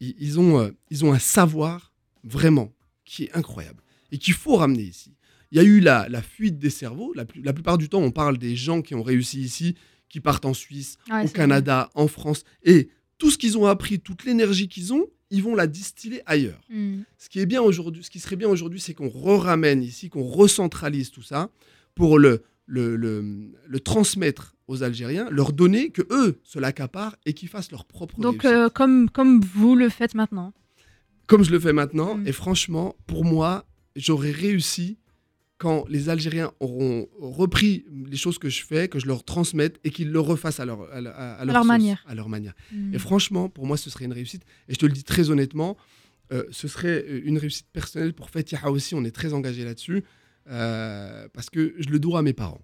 [0.00, 2.72] Ils, ils ont, euh, ils ont un savoir vraiment
[3.04, 3.82] qui est incroyable
[4.12, 5.14] et qu'il faut ramener ici.
[5.54, 7.12] Il y a eu la, la fuite des cerveaux.
[7.14, 9.76] La, plupart du temps, on parle des gens qui ont réussi ici,
[10.08, 12.42] qui partent en Suisse, Ouais, au Canada, en France.
[12.64, 16.60] Et tout ce qu'ils ont appris, toute l'énergie qu'ils ont, ils vont la distiller ailleurs.
[16.70, 17.02] Hmm.
[17.18, 20.24] Ce qui est bien aujourd'hui, ce qui serait bien aujourd'hui, c'est qu'on re-ramène ici, qu'on
[20.24, 21.50] recentralise tout ça
[21.94, 27.34] pour le, le, le, le transmettre aux Algériens, leur donner que eux se l'accaparent et
[27.34, 30.52] qu'ils fassent leur propre Donc, euh, comme, comme vous le faites maintenant.
[31.26, 32.26] Comme je le fais maintenant, Mm.
[32.28, 34.98] et franchement, pour moi, j'aurais réussi
[35.58, 39.90] quand les Algériens auront repris les choses que je fais, que je leur transmette et
[39.90, 42.04] qu'ils le refassent à leur, à, leur- à leur leur sauce, manière.
[42.06, 42.54] À leur manière.
[42.72, 42.92] Hmm.
[42.94, 44.42] Et franchement, pour moi, ce serait une réussite.
[44.68, 45.76] Et je te le dis très honnêtement,
[46.32, 48.94] euh, ce serait une réussite personnelle pour Fatiha aussi.
[48.94, 50.02] On est très engagé là-dessus
[50.50, 52.60] euh, parce que je le dois à mes parents.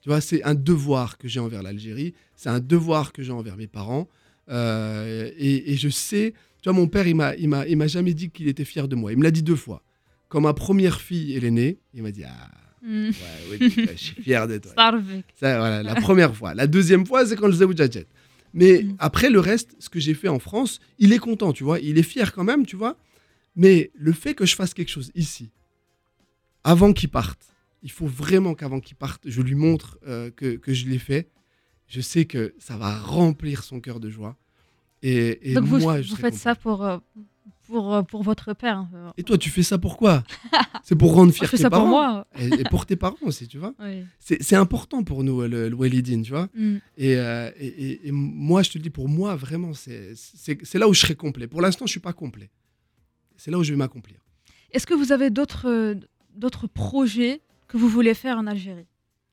[0.00, 3.56] Tu vois, c'est un devoir que j'ai envers l'Algérie, c'est un devoir que j'ai envers
[3.56, 4.08] mes parents.
[4.50, 7.86] Euh, et, et je sais, tu vois, mon père, il m'a, il m'a, il m'a
[7.86, 9.12] jamais dit qu'il était fier de moi.
[9.12, 9.82] Il me l'a dit deux fois.
[10.28, 12.50] Quand ma première fille, elle est née, il m'a dit Ah,
[12.86, 13.06] Hmm.
[13.08, 14.72] Ouais, oui, je suis fier de toi.
[15.40, 16.52] Ça, voilà, la première fois.
[16.52, 18.06] La deuxième fois, c'est quand le Zawoudjadjet.
[18.52, 18.96] Mais Mm.
[18.98, 21.80] après, le reste, ce que j'ai fait en France, il est content, tu vois.
[21.80, 22.98] Il est fier quand même, tu vois.
[23.56, 25.48] Mais le fait que je fasse quelque chose ici,
[26.64, 27.40] avant qu'il parte,
[27.82, 31.28] il faut vraiment qu'avant qu'il parte, je lui montre euh, que, que je l'ai fait.
[31.86, 34.36] Je sais que ça va remplir son cœur de joie.
[35.02, 36.42] Et, et Donc vous, moi, je vous faites content.
[36.42, 36.96] ça pour, euh,
[37.66, 38.78] pour, euh, pour votre père.
[38.78, 39.12] hein.
[39.18, 40.24] Et toi, tu fais ça pourquoi
[40.82, 41.88] C'est pour rendre fier je fais tes ça pour parents.
[41.90, 42.26] moi.
[42.38, 43.74] Et, et pour tes parents aussi, tu vois.
[43.80, 44.04] Oui.
[44.18, 46.48] C'est important pour nous, le, le Walidine, tu vois.
[46.54, 46.76] Hmm.
[46.96, 50.14] Et, euh, et- moi, je te le dis, pour moi, vraiment, c'est
[50.74, 51.46] là où je serai complet.
[51.46, 52.50] Pour l'instant, je suis pas complet.
[53.36, 54.16] C'est là où je vais m'accomplir.
[54.72, 55.96] Est-ce que vous avez d'autres
[56.34, 58.86] d'autres projets que vous voulez faire en Algérie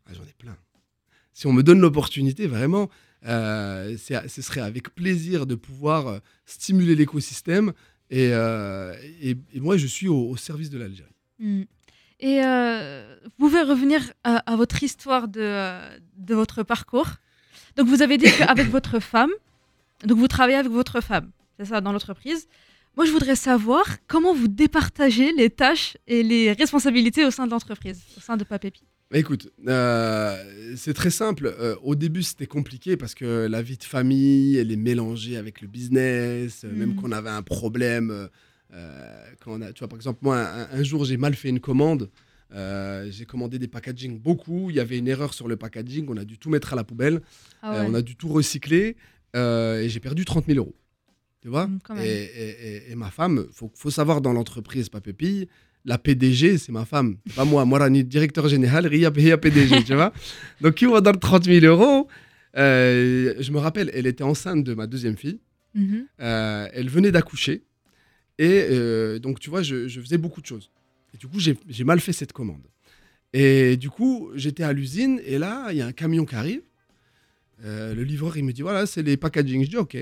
[0.07, 0.57] Ah, J'en ai plein.
[1.33, 2.89] Si on me donne l'opportunité, vraiment,
[3.25, 7.73] euh, ce serait avec plaisir de pouvoir euh, stimuler l'écosystème.
[8.09, 11.09] Et, euh, et- et moi, je suis au, au service de l'Algérie.
[11.39, 11.63] Hmm.
[12.19, 15.79] Et euh, vous pouvez revenir à, à votre histoire de,
[16.17, 17.07] de votre parcours.
[17.77, 19.31] Donc vous avez dit qu'avec votre femme,
[20.05, 22.47] donc vous travaillez avec votre femme, c'est ça, dans l'entreprise.
[22.97, 27.51] Moi, je voudrais savoir comment vous départagez les tâches et les responsabilités au sein de
[27.51, 28.84] l'entreprise, au sein de Papépi.
[29.10, 31.54] Bah, écoute, euh, c'est très simple.
[31.60, 35.62] Euh, au début, c'était compliqué parce que la vie de famille, elle est mélangée avec
[35.62, 36.63] le business.
[36.65, 36.95] euh, Même Mm.
[36.95, 38.30] qu'on avait un problème,
[38.73, 41.49] euh, quand on a, tu vois, par exemple, moi, un, un jour, j'ai mal fait
[41.49, 42.10] une commande.
[42.54, 44.69] J'ai commandé des packaging beaucoup.
[44.69, 46.06] Il y avait une erreur sur le packaging.
[46.10, 47.21] On a dû tout mettre à la poubelle.
[47.62, 48.97] Ah on a dû tout recycler.
[49.34, 50.75] et j'ai perdu 30 000 euros.
[51.41, 54.89] Tu vois Mm, et, et- et- et ma femme, il faut, faut savoir dans l'entreprise
[54.89, 55.47] Papépille,
[55.86, 57.17] la PDG, c'est ma femme.
[57.36, 57.65] Pas moi.
[57.65, 60.13] Moi, Rani, directeur général, Ria, PDG, tu vois
[60.62, 62.08] Donc, qui va donner 30 000 euros
[62.58, 65.39] Euh, Je me rappelle, elle était enceinte de ma deuxième fille.
[65.73, 66.06] Mhm.
[66.19, 67.63] Euh, elle venait d'accoucher.
[68.38, 70.69] Et euh, donc, tu vois, je, je faisais beaucoup de choses.
[71.13, 72.62] Et du coup, j'ai mal fait cette commande.
[73.34, 75.19] Et du coup, j'étais à l'usine.
[75.25, 76.62] Et là, il y a un camion qui arrive.
[77.63, 79.63] Le livreur, il me dit voilà, c'est les packaging.
[79.63, 79.97] Je dis ok.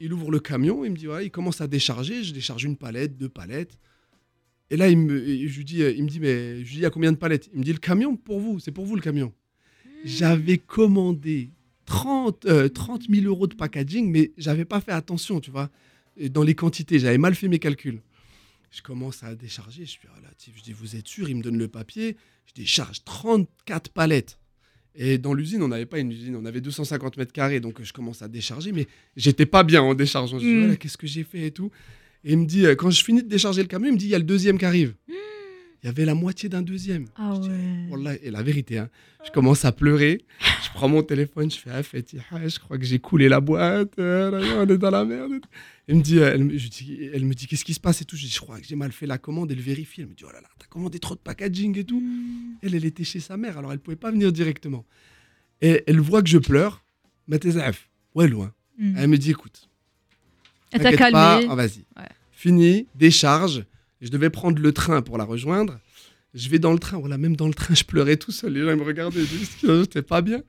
[0.00, 0.84] Il ouvre le camion.
[0.84, 2.24] Il me dit voilà, il commence à décharger.
[2.24, 3.78] Je décharge une palette, deux palettes.
[4.70, 6.82] Et là, il me, je lui dis, il me dit mais je lui dis il
[6.82, 7.50] y a combien de palettes?
[7.52, 9.32] Il me dit le camion pour vous, c'est pour vous le camion.
[10.04, 11.50] J'avais commandé
[11.86, 15.70] 30, euh, 30 000 euros de packaging, mais j'avais pas fait attention, tu vois,
[16.30, 16.98] dans les quantités.
[16.98, 18.00] J'avais mal fait mes calculs.
[18.70, 19.84] Je commence à décharger.
[19.84, 20.54] Je suis relatif.
[20.56, 21.28] Je dis, vous êtes sûr?
[21.28, 22.16] Il me donne le papier.
[22.46, 24.38] Je décharge 34 palettes.
[24.96, 27.60] Et dans l'usine, on n'avait pas une usine, on avait 250 mètres carrés.
[27.60, 30.38] Donc je commence à décharger, mais j'étais pas bien en déchargeant.
[30.38, 30.58] Je dis, Mm.
[30.60, 31.70] voilà, qu'est-ce que j'ai fait et tout.
[32.24, 34.06] Et il me dit, euh, quand je finis de décharger le camion, il me dit,
[34.06, 34.94] il y a le deuxième qui arrive.
[35.82, 37.06] Il y avait la moitié d'un deuxième.
[37.16, 37.48] Ah Je dis,
[37.90, 38.20] ouais.
[38.22, 38.90] Et la vérité, hein,
[39.24, 40.22] je commence à pleurer.
[40.62, 43.98] Je prends mon téléphone, je fais ah, Fatiha, je crois que j'ai coulé la boîte.
[43.98, 45.40] euh, on est dans la merde.
[45.88, 48.04] Elle me dit, elle, me- je dis- elle me dit qu'est-ce qui se passe et
[48.04, 48.14] tout?
[48.14, 49.50] Je dis, je crois que j'ai mal fait la commande.
[49.50, 50.02] Elle vérifie.
[50.02, 52.00] Elle me dit, oh là là, t'as commandé trop de packaging et tout.
[52.00, 52.56] Hmm.
[52.62, 54.84] Elle, elle était chez sa mère, alors elle pouvait pas venir directement.
[55.62, 56.84] Et elle voit que je pleure.
[57.26, 57.88] Mais t'es zaf.
[58.14, 58.52] Ouais, loin.
[58.78, 58.94] Hmm.
[58.98, 59.68] Elle me dit, écoute,
[60.70, 61.84] t'inquiète pas, ah, vas-y.
[61.96, 62.04] Ouais.
[62.32, 63.64] Fini, décharge.
[64.00, 65.78] Je devais prendre le train pour la rejoindre.
[66.34, 66.98] Je vais dans le train.
[66.98, 68.52] Voilà, même dans le train, je pleurais tout seul.
[68.54, 69.20] Les gens ils me regardaient,
[69.62, 70.42] j'étais pas bien.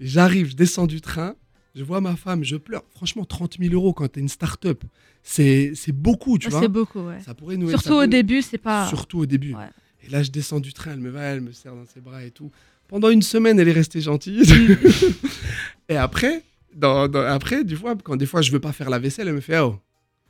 [0.00, 1.34] J'arrive, je descends du train.
[1.74, 2.82] Je vois ma femme, je pleure.
[2.94, 4.84] Franchement, 30 000 euros quand t'es une start-up,
[5.22, 6.60] c'est c'est beaucoup, tu Ouais, vois.
[6.60, 7.20] c'est beaucoup, ouais.
[7.24, 8.86] Ça pourrait nous Surtout au début, c'est pas.
[8.88, 9.54] Surtout au début.
[9.54, 9.70] Ouais.
[10.06, 12.22] Et là, je descends du train, elle me va, elle me serre dans ses bras
[12.24, 12.50] et tout.
[12.88, 14.42] Pendant une semaine, elle est restée gentille.
[15.88, 16.42] et après,
[16.74, 19.34] dans, dans- après, du fois, quand des fois je veux pas faire la vaisselle, elle
[19.34, 19.78] me fait oh,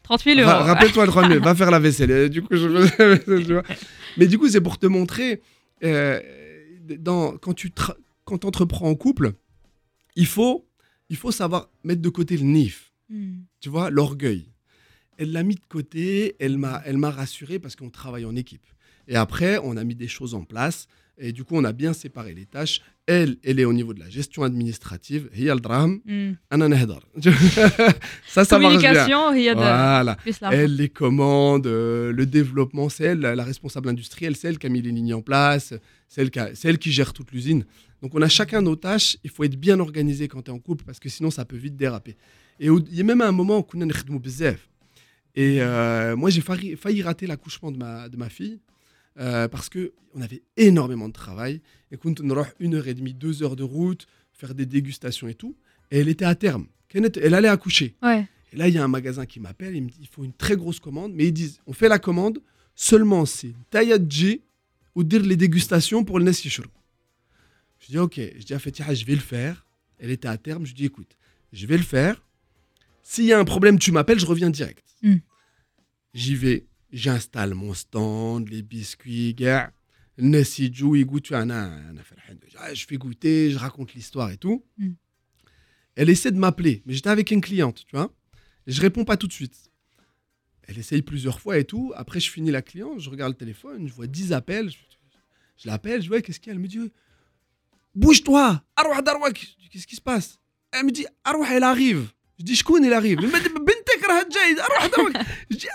[0.02, 0.48] 30 000 euros.
[0.48, 2.10] Ra- Rappelle-toi le 30 000, va faire la vaisselle.
[2.10, 3.60] Et du coup, je.
[4.18, 5.40] Mais du coup, c'est pour te montrer,
[5.84, 6.20] euh,
[6.98, 9.32] dans, quand tu tra- quand entreprends en couple,
[10.16, 10.68] il faut,
[11.08, 13.42] il faut savoir mettre de côté le nif, Hmm.
[13.60, 14.48] tu vois, l'orgueil.
[15.18, 18.64] Elle l'a mis de côté, elle m'a, elle m'a rassuré parce qu'on travaille en équipe.
[19.06, 20.86] Et après, on a mis des choses en place.
[21.18, 22.80] Et du coup, on a bien séparé les tâches.
[23.06, 25.28] Elle, elle est au niveau de la gestion administrative.
[25.34, 26.00] Il y a le drame.
[28.26, 29.34] ça, ça marche bien.
[29.36, 29.60] Y a de...
[29.60, 30.16] voilà.
[30.50, 34.70] Elle, les commandes, euh, le développement, c'est elle, la responsable industrielle, c'est elle qui a
[34.70, 35.74] mis les lignes en place,
[36.08, 36.22] c'est
[36.64, 37.64] elle qui, gère toute l'usine.
[38.00, 39.16] Donc, on a chacun nos tâches.
[39.22, 41.56] Il faut être bien organisé quand tu es en couple parce que sinon, ça peut
[41.56, 42.16] vite déraper.
[42.58, 43.84] Et il y a même un moment où on a
[45.34, 48.60] Et euh, moi, j'ai failli, failli rater l'accouchement de ma, de ma fille
[49.18, 51.60] euh, parce qu'on avait énormément de travail.
[51.90, 55.28] Et quand on aura une heure et demie, deux heures de route, faire des dégustations
[55.28, 55.56] et tout,
[55.90, 56.66] et elle était à terme.
[56.94, 57.94] Elle allait accoucher.
[58.02, 58.26] Ouais.
[58.52, 60.32] Et là, il y a un magasin qui m'appelle, il me dit il faut une
[60.32, 62.40] très grosse commande, mais ils disent on fait la commande
[62.74, 64.42] seulement c'est Tayadji
[64.94, 66.60] ou dire les dégustations pour le Nessi Je
[67.88, 69.66] dis ok, je dis à Fatiha, je vais le faire.
[69.98, 71.16] Elle était à terme, je dis écoute,
[71.52, 72.22] je vais le faire.
[73.02, 74.84] S'il y a un problème, tu m'appelles, je reviens direct.
[75.02, 75.16] Hmm.
[76.12, 79.72] J'y vais, j'installe mon stand, les biscuits, gars.
[80.18, 84.64] Nessidjou, il goûte, je fais goûter, je raconte l'histoire et tout.
[84.76, 84.92] Mm.
[85.96, 88.14] Elle essaie de m'appeler, mais j'étais avec une cliente, tu vois.
[88.66, 89.70] Et je réponds pas tout de suite.
[90.64, 91.92] Elle essaye plusieurs fois et tout.
[91.96, 94.70] Après, je finis la cliente, je regarde le téléphone, je vois 10 appels.
[95.56, 96.78] Je, l'appelle, je vois, qu'est-ce qu'il me dit,
[97.94, 99.56] bouge-toi, Arouh Darouak.
[99.70, 100.38] Qu'est-ce qui se passe?
[100.70, 102.10] Elle me dit, Arouh, elle arrive.
[102.38, 103.20] Je dis, je elle arrive.
[103.20, 105.68] Je dis,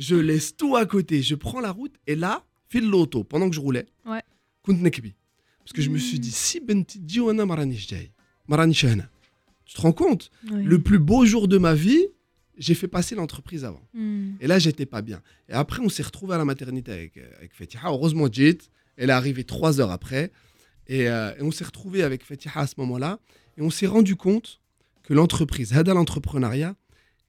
[0.00, 3.54] je laisse tout à côté, je prends la route et là, fil l'auto pendant que
[3.54, 3.86] je roulais.
[4.06, 4.22] Ouais.
[4.64, 8.10] Parce que je me suis dit si benti diwana marani jday.
[9.64, 10.30] Tu te rends compte?
[10.42, 12.06] Le plus beau jour de ma vie,
[12.56, 13.82] j'ai fait passer l'entreprise avant.
[13.94, 14.32] Hmm.
[14.40, 15.22] Et là, j'étais pas bien.
[15.48, 17.88] Et après, on s'est retrouvé à la maternité avec, euh, avec Fatiha.
[17.88, 18.58] Heureusement, Jit,
[18.96, 20.32] elle est arrivée trois heures après.
[20.86, 23.18] Et, euh, on s'est retrouvé avec Fatiha à ce moment-là.
[23.56, 24.60] Et on s'est rendu compte
[25.02, 26.74] que l'entreprise, Hada l'entrepreneuriat,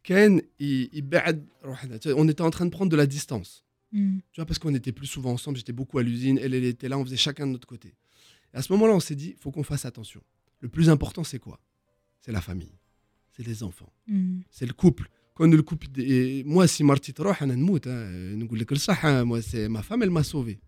[0.03, 0.89] Ken, il,
[1.65, 1.73] oh,
[2.15, 3.63] on était en train de prendre de la distance.
[3.91, 4.19] Hmm.
[4.31, 6.87] Tu vois, parce qu'on était plus souvent ensemble, j'étais beaucoup à l'usine, elle, elle était
[6.89, 7.93] là, on faisait chacun de notre côté.
[8.53, 10.21] Et à ce moment-là, on s'est dit, faut qu'on fasse attention.
[10.59, 11.59] Le plus important, c'est quoi?
[12.21, 12.77] C'est la famille,
[13.31, 14.39] c'est les enfants, hmm.
[14.49, 15.09] c'est le couple.
[15.33, 15.87] Quand le couple,
[16.45, 17.35] moi, si Marty hein.
[19.03, 19.23] hein.
[19.25, 20.59] moi, c'est ma femme, elle m'a sauvé.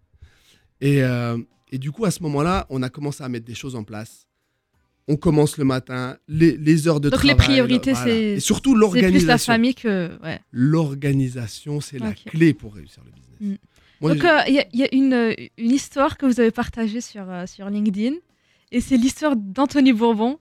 [0.81, 1.37] Et, euh,
[1.71, 4.27] et du coup, à ce moment-là, on a commencé à mettre des choses en place.
[5.07, 7.45] On commence le matin, les, les heures de Donc, les travail.
[7.47, 8.05] priorités, voilà.
[8.07, 9.53] c'est- Et surtout C'est plus la l'organisation.
[9.53, 10.11] famille que.
[10.23, 10.39] Ouais.
[10.51, 13.37] L'organisation, c'est la clé pour réussir le business.
[13.39, 13.55] Mm.
[14.01, 16.51] Moi, Donc, euh, il y a, il y a une, une histoire que vous avez
[16.51, 18.15] partagée sur, euh, sur LinkedIn.
[18.71, 20.39] Et c'est l'histoire d'Anthony Bourbon,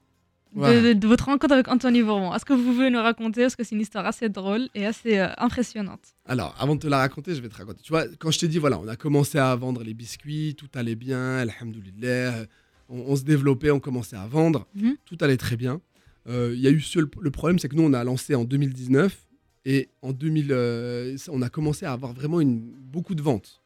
[0.56, 0.82] de, Ouais.
[0.82, 2.34] de- de votre rencontre avec Anthony Bourbon.
[2.34, 5.18] Est-ce que vous pouvez nous raconter Parce que c'est une histoire assez drôle et assez
[5.18, 6.00] euh, impressionnante.
[6.26, 7.80] Alors, avant de te la raconter, je vais te raconter.
[7.82, 10.68] Tu vois, quand je t'ai dit, voilà, on a commencé à vendre les biscuits, tout
[10.74, 12.46] allait bien, alhamdoulilah,
[12.92, 14.96] on, se développait, on commençait à vendre, mhm.
[15.04, 15.80] tout allait très bien.
[16.28, 19.26] Euh, il y a eu le problème, c'est que nous, on a lancé en 2019
[19.64, 23.62] et en 2000, euh, on a commencé à avoir vraiment beaucoup de ventes.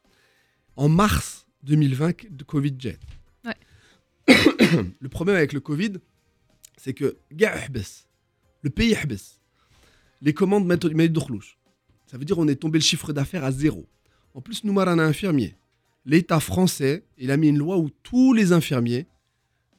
[0.75, 2.99] En mars 2020, de Covid jet.
[4.99, 5.93] Le problème avec le Covid,
[6.75, 8.95] c'est que le pays
[10.21, 11.57] les commandes mettent de rouge.
[12.05, 13.87] Ça veut dire on est tombé le chiffre d'affaires à zéro.
[14.33, 15.55] En plus, nous, on a un infirmier.
[16.05, 19.07] L'État français, il a mis une loi où tous les infirmiers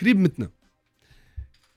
[0.00, 0.50] قريب متنا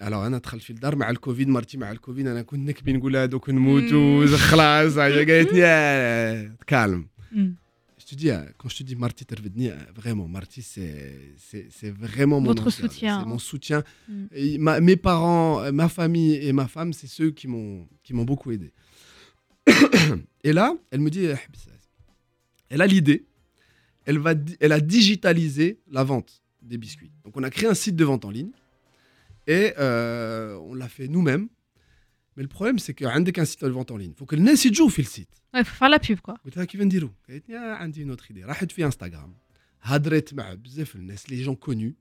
[0.02, 3.26] الوغ انا دخلت في الدار مع الكوفيد مرتي مع الكوفيد انا كنت نكبي نقول هذا
[3.26, 7.52] دوك نموتوا خلاص هي قالت لي آه، كالم Hmm.
[8.02, 10.98] Je te dis, euh, quand je te dis Marty Tervedni, euh, vraiment, Marty, c'est
[11.48, 12.90] c'est- c'est vraiment mon Votre ange gardien.
[12.94, 13.16] soutien.
[13.22, 13.80] C'est mon soutien.
[14.08, 14.26] Mm.
[14.42, 18.12] Et ma- mes parents, euh, ma famille et ma femme, c'est ceux qui m'ont qui
[18.16, 18.70] m'ont beaucoup aidé.
[20.48, 21.36] et là, elle me dit, euh,
[22.70, 23.20] elle a l'idée,
[24.06, 26.32] elle, va di- elle a digitalisé la vente
[26.72, 27.12] des biscuits.
[27.24, 28.52] Donc, on a créé un site de vente en ligne
[29.56, 31.48] et euh, on l'a fait nous-mêmes.
[32.36, 34.44] Mais le problème, c'est qu'un qu'un site de vente en ligne, il faut que le
[34.48, 35.30] NES il joue في le site.
[35.54, 36.36] Ouais, faut faire la pub, quoi.
[36.46, 39.34] قلت لها كيف نديرو قالت لي آه، عندي نوتر ايدي راحت في انستغرام
[39.82, 41.96] هضرت مع بزاف الناس لي جون كوني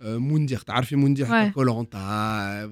[0.00, 1.52] موندير تعرفي موندير Ouais.
[1.54, 1.98] كولونتا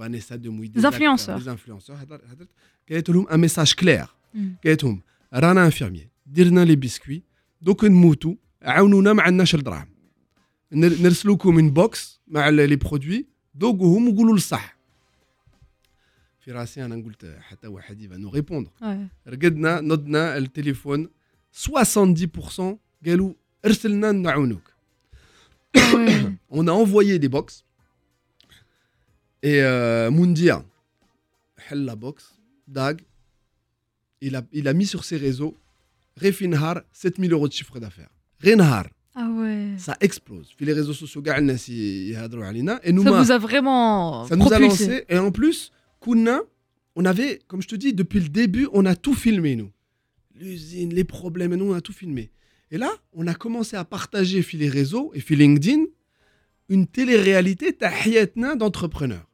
[0.00, 1.30] فانيسا دو موي Des influenceurs.
[1.44, 2.48] دي انفلونسور هضرت
[2.90, 4.38] قالت لهم ان ميساج كلير Hmm.
[4.66, 5.02] قالت لهم
[5.34, 7.22] رانا انفيرمي درنا لي بيسكوي
[7.62, 9.93] دوك نموتوا عاونونا ما عندناش الدراهم نر-
[10.72, 14.76] نرسلوكم من بوكس مع ال- لي برودوي دوقوهم وقولوا الصح
[16.40, 19.28] في راسي انا قلت حتى واحد يبقى نو ريبوندر Ouais.
[19.28, 21.08] رقدنا نضنا التليفون
[21.52, 23.32] 70% قالوا
[23.64, 24.70] ارسلنا نعاونوك
[25.76, 26.32] Ah ouais.
[26.58, 27.64] on a envoyé des box
[29.42, 30.62] et euh, Moundir
[31.58, 32.34] حل la box
[32.68, 33.00] Dag
[34.22, 35.54] il a, il a mis sur ses réseaux
[36.22, 38.10] Refinhar 7000 euros de chiffre d'affaires
[38.44, 39.69] Renhar ah ouais.
[39.77, 40.53] Ça explose.
[40.55, 44.27] Puis les réseaux sociaux, et nous, ça vous a vraiment.
[44.27, 45.05] Ça nous a lancé.
[45.07, 46.41] Et en plus, Kouna,
[46.97, 49.71] on avait, comme je te dis, depuis le début, on a tout filmé, nous.
[50.35, 52.29] L'usine, les problèmes, nous, on a tout filmé.
[52.71, 55.85] Et là, on a commencé à partager, puis les réseaux et puis LinkedIn,
[56.67, 59.29] une télé-réalité tahiyatna d'entrepreneurs.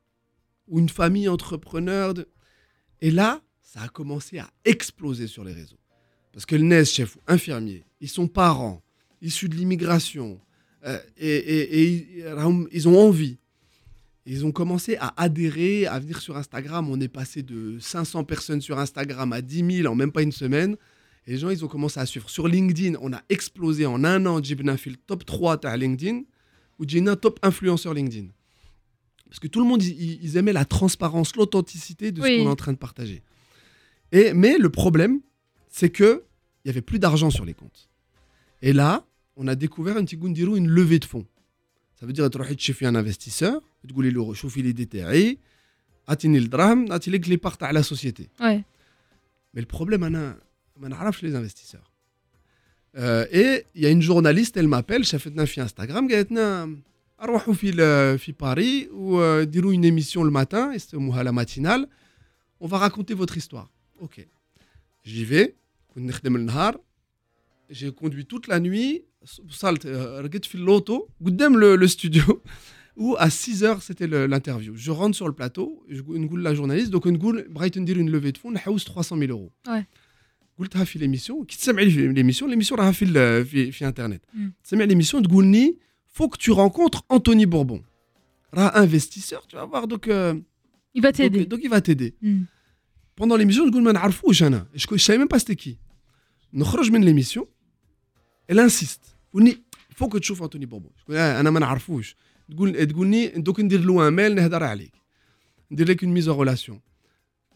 [0.68, 2.14] Ou une famille entrepreneur.
[3.02, 5.80] Et là, ça a commencé à exploser sur les réseaux.
[6.34, 8.84] Parce que le NES, chef ou infirmier, ils sont parents
[9.22, 10.40] issus de l'immigration,
[10.86, 12.08] euh, et, et- et
[12.72, 13.38] ils- ont envie.
[14.26, 16.88] Ils ont commencé à adhérer, à venir sur Instagram.
[16.90, 20.32] On est passé de 500 personnes sur Instagram à 10 000 en même pas une
[20.32, 20.76] semaine.
[21.28, 22.30] Et les gens, ils ont commencé à suivre.
[22.30, 24.42] Sur LinkedIn, on a explosé en un an.
[24.42, 26.22] Jibna fait le top 3 à LinkedIn
[26.80, 28.28] ou Jibna top influenceur LinkedIn.
[29.28, 32.52] Parce que tout le monde, ils, ils aimaient la transparence, l'authenticité de ce qu'on est
[32.52, 33.22] en train de partager.
[34.12, 35.22] Et, mais le problème,
[35.70, 36.24] c'est que
[36.64, 37.90] il y avait plus d'argent sur les comptes.
[38.62, 39.04] Et là,
[39.37, 41.27] on a découvert un petit goundirou, une levée de fonds.
[41.99, 45.39] Ça veut dire que tu chez un investisseur, tu lui dire chauffer les détails,
[46.07, 48.29] atteindre le drame, atteindre les parts à la société.
[48.41, 48.63] Ouais.
[49.55, 50.39] Mais le problème, أنا
[50.77, 51.91] ما نعرفش les investisseurs.
[52.97, 56.77] Euh, et il y a une journaliste, elle m'appelle, شافتنا في Instagram, قالت لنا
[57.21, 61.87] اروحوا في ال- في باريس وديروا une émission le matin, يسموها la matinale.
[62.61, 63.71] On va raconter votre histoire.
[64.01, 64.27] Ok.
[65.07, 65.55] J'y vais.
[65.95, 66.81] كنا نخدم النهار.
[67.71, 69.03] J'ai conduit toute la nuit.
[69.49, 72.23] وصلت آه، رقدت في اللوطو قدام le, le studio
[72.97, 74.75] où à 6 heures c'était le- l'interview.
[74.77, 78.33] Je rentre sur le plateau, je نقول la journaliste donc نقول بغيت ندير une levée
[78.33, 79.51] de fonds نحوس 300 000 euros.
[79.69, 79.85] Ouais.
[80.59, 84.23] قلتها في l'émission كي تسمع لي في l'émission l'émission راها في ال- في في انترنت
[84.35, 84.39] Mm.
[84.65, 85.77] تسمع l'émission تقول لي
[86.19, 87.81] faut que tu rencontres Anthony Bourbon
[88.55, 90.35] راه investisseur tu vas voir donc euh,
[90.99, 91.45] Il va donc, t'aider.
[91.53, 92.45] donc il va t'aider Hmm.
[93.21, 95.71] pendant l'émission تقول ما نعرفوش انا je je savais même pas c'était qui
[96.55, 97.43] نخرج من l'émission
[98.53, 99.59] elle insiste تقول لي
[100.03, 102.17] faut que تشوف Anthony Bourbon je انا أنا ما نعرفوش
[102.51, 104.93] تقول تقول لي دوك ندير له ان ميل نهضر عليك
[105.71, 106.75] ندير لك une mise en relation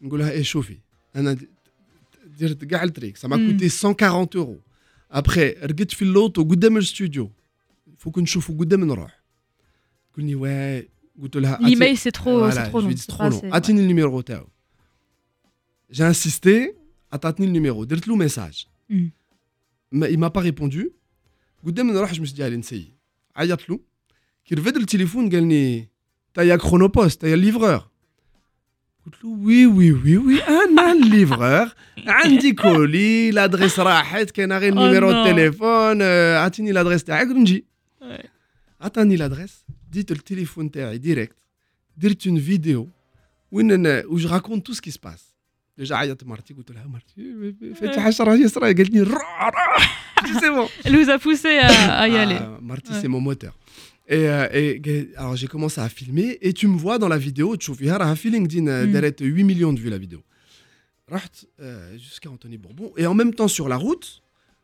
[0.03, 0.79] نقول لها ايه شوفي
[1.16, 1.49] انا د-
[2.40, 3.51] درت كاع التريك ça m'a Mm.
[3.61, 4.61] coûté 140 euros
[5.19, 7.31] après رقدت في اللوطو قدام الاستوديو
[7.99, 9.21] فوك نشوفوا قدام نروح
[10.12, 10.85] تقول لي واه
[11.23, 12.90] قلت لها أتي- L'email, c'est trop, Voilà, c'est trop je lui long.
[12.90, 13.38] ai dit, c'est c'est trop pas long.
[13.38, 13.57] assez, ouais.
[13.57, 14.47] Atteignez le numéro تاعو.
[15.90, 16.55] J'ai insisté,
[17.12, 17.85] atteignez le numéro.
[17.85, 18.66] درت له message.
[19.93, 19.99] Mm.
[19.99, 20.93] ما il m'a pas répondu.
[21.66, 22.95] قدام نروح je me suis dit allez نسيي.
[23.37, 23.81] عيطت له.
[24.45, 25.88] كي رفد التليفون قال لي
[26.35, 27.90] تا يا كرونوبوست تا يا الليفرور.
[29.07, 31.75] قلت له وي وي وي وي انا الليفرور
[32.07, 35.14] عندي كولي لادريس راحت كاين غير Oh النيميرو non.
[35.14, 37.64] التليفون آه، اعطيني لادريس تاعك ونجي.
[38.01, 38.27] Ouais.
[38.81, 41.37] عطاني لادريس ديت التليفون تاعي ديريكت
[41.97, 42.88] درت اون فيديو
[43.53, 45.34] وين انا où je raconte tout ce qui se passe
[45.79, 50.69] ديجا عيطت مرتي قلت لها مرتي فاتحه شرها يسرى قالت لي روح روح سي بون
[50.85, 52.40] Elle vous a poussé à, à y aller.
[52.62, 53.01] مرتي Ouais.
[53.03, 53.55] c'est mon moteur
[54.09, 57.19] et, euh, et قال- alors j'ai commencé à filmer et tu me vois dans la
[57.19, 58.93] vidéo تشوفيها راها في لينكدين Mm.
[58.93, 60.19] دارت 8 millions de vues la vidéo
[61.11, 64.21] رحت euh, jusqu'à Anthony Bourbon et en même temps sur la route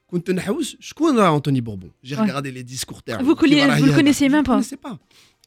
[0.07, 2.20] كنت نحوس شكون راه Anthony Bourbon j'ai Ouais.
[2.20, 3.96] regardé les discours تاعو Vous, كيف connaissez- راه vous le يهضر.
[3.96, 4.98] connaissiez même Je pas connaissais pas.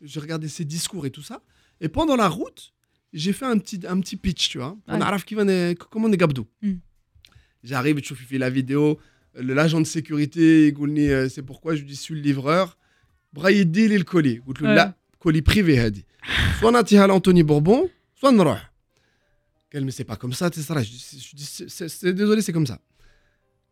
[0.05, 1.37] Je regardais ses discours et tout ça.
[1.81, 2.61] Et pendant la route,
[3.14, 4.76] j'ai fait un petit, un petit pitch, tu vois.
[4.88, 5.36] On arrive qui
[5.90, 6.46] comment on est gabdou.
[6.60, 6.74] Hmm.
[7.62, 8.98] J'arrive, je fais la vidéo,
[9.34, 12.76] l'agent de sécurité, euh, c'est pourquoi je dis suis le livreur.
[13.32, 16.04] Braille dit le colis, là, colis privé, il a dit.
[16.58, 18.56] Soit on attire Anthony Bourbon, soit on roh.
[19.70, 20.80] Elle mais c'est pas comme ça, c'est ça.
[20.82, 22.80] Je dis, c'est désolé, c'est comme ça.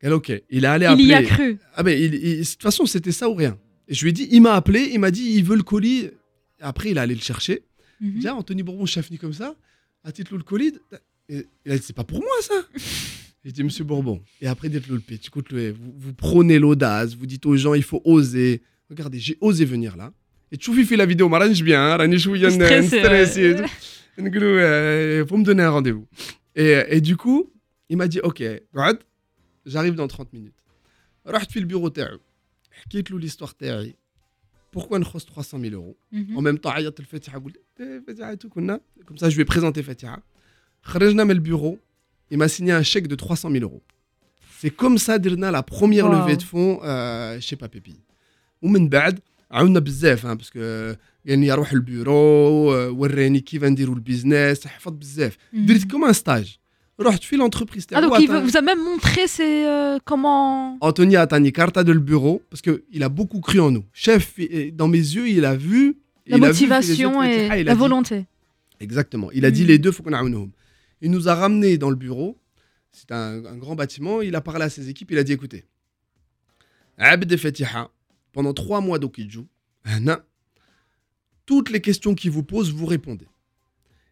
[0.00, 1.05] Elle, ok, il est allé appeler.
[1.05, 1.59] Il y a cru.
[1.74, 3.57] Ah ben, de toute façon, c'était ça ou rien.
[3.87, 6.11] Et je lui ai dit, il m'a appelé, il m'a dit, il veut le colis.
[6.61, 7.62] Après, il est allé le chercher.
[8.02, 8.14] Mm -hmm.
[8.14, 9.54] Déjà, Anthony Bourbon chafni comme ça,
[10.04, 10.80] à titre le colide.
[11.28, 12.58] Et, et c'est pas pour moi ça.
[13.44, 17.26] J'ai dit, monsieur Bourbon, et après d'être le pitch, écoute, vous, vous prenez l'audace, vous
[17.26, 18.62] dites aux gens, il faut oser.
[18.88, 20.12] Regardez, j'ai osé venir là.
[20.52, 23.56] Et tu fais la vidéo, m'arrange bien, m'arrange bien, stressé.
[24.16, 26.06] Pour me donner un rendez-vous.
[26.54, 27.50] Et, et du coup,
[27.88, 28.42] il m'a dit, ok,
[29.66, 30.54] j'arrive dans 30 minutes.
[31.26, 33.54] Je le bureau, je lui l'histoire,
[34.73, 36.38] تاعي pourquoi نخص 300 000 euros Mhm.
[36.38, 39.45] en même temps عيطت الفاتحه قلت إيه فاتحه tout كنا comme ça je lui ai
[39.55, 40.23] présenté فاتحه
[40.83, 41.77] خرجنا من البيرو
[42.33, 43.81] il m'a signé un chèque de 300 000 euros
[44.62, 46.13] c'est comme ça درنا la première Wow.
[46.13, 47.95] levée de fonds euh, chez Papépi
[48.62, 49.19] ومن بعد
[49.51, 55.36] عاونا بزاف hein, parce que يعني اروح البيرو آه، وراني كيف نديروا البيزنس حفظ بزاف
[55.53, 55.57] Mhm.
[55.57, 56.57] درت كوم ان ستاج
[56.98, 57.87] je suis l'entreprise.
[57.92, 60.78] Ah, donc il vous a même montré c'est euh, comment.
[60.81, 63.85] Anthony Atani, carta de le bureau, parce qu'il a beaucoup cru en nous.
[63.92, 64.35] Chef,
[64.72, 65.98] dans mes yeux, il a vu.
[66.26, 68.26] La motivation et, ah, la volonté.
[68.78, 69.31] Exactement.
[69.33, 69.68] Il a dit hmm.
[69.68, 70.22] les deux, faut qu'on a
[71.00, 72.38] Il nous a ramenés dans le bureau.
[72.92, 74.22] C'est un, grand bâtiment.
[74.22, 75.11] Il a parlé à ses équipes.
[75.11, 75.64] Il a dit écoutez,
[76.98, 77.90] Abd Fatiha,
[78.33, 79.46] pendant trois mois d'Okidjou,
[81.46, 83.27] toutes les questions qu'il vous pose, vous répondez.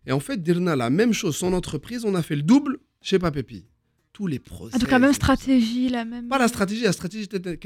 [0.06, 3.18] Et en fait, Dirna, la même chose, son entreprise, on a fait le double chez
[3.18, 3.66] Papépi.
[4.12, 4.72] Tous les process.
[4.74, 6.28] Ah, donc la même stratégie, la même.
[6.28, 7.58] Pas la stratégie, la stratégie était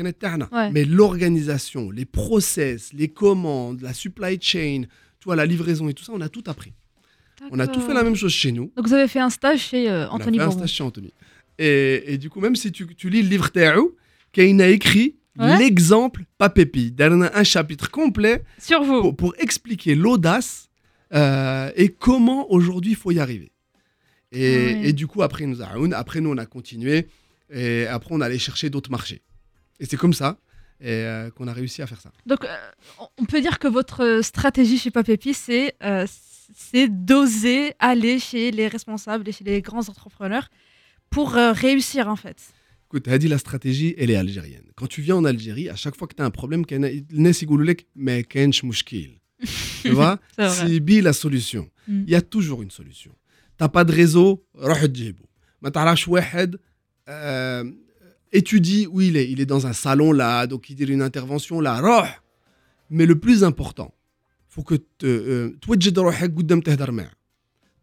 [0.52, 0.70] Ouais.
[0.70, 4.82] Mais l'organisation, les process, les commandes, la supply chain,
[5.20, 6.72] tu la livraison et tout ça, on a tout appris.
[7.50, 8.70] On a tout fait la même chose chez nous.
[8.76, 11.12] Donc vous avez fait un stage chez euh, Anthony On un stage chez Anthony.
[11.58, 13.96] Et, du coup, même si tu, lis le livre Théo,
[14.32, 16.94] Kane a écrit l'exemple Papépi.
[16.98, 19.12] Il un chapitre complet Sur vous.
[19.12, 20.63] Pour expliquer l'audace
[21.14, 23.52] euh, et comment aujourd'hui il faut y arriver.
[24.32, 27.06] Ah et, du coup, après, nous après nous, on a continué
[27.52, 29.22] et après, on allait chercher d'autres marchés.
[29.78, 30.38] Et c'est comme ça
[30.84, 32.10] euh, qu'on a réussi à faire ça.
[32.26, 32.56] Donc, euh,
[33.16, 35.76] on peut dire que votre stratégie chez Papépi, c'est
[36.56, 40.48] c'est d'oser aller chez les responsables et chez les grands entrepreneurs
[41.10, 42.36] pour réussir en fait.
[42.88, 44.70] Écoute, dit la stratégie, elle est algérienne.
[44.76, 46.64] Quand tu viens en Algérie, à chaque fois que tu as un problème,
[47.96, 48.24] mais
[49.82, 51.68] tu vois C'est bi la solution.
[51.88, 52.02] Hmm.
[52.06, 53.12] Il y a toujours une solution.
[53.56, 54.44] T'as pas de réseau,
[57.08, 57.70] euh,
[58.32, 59.30] étudie où il est.
[59.30, 61.80] Il est dans un salon là, donc il dit une intervention là.
[62.90, 63.94] Mais le plus important,
[64.48, 64.74] faut que
[65.04, 65.52] euh,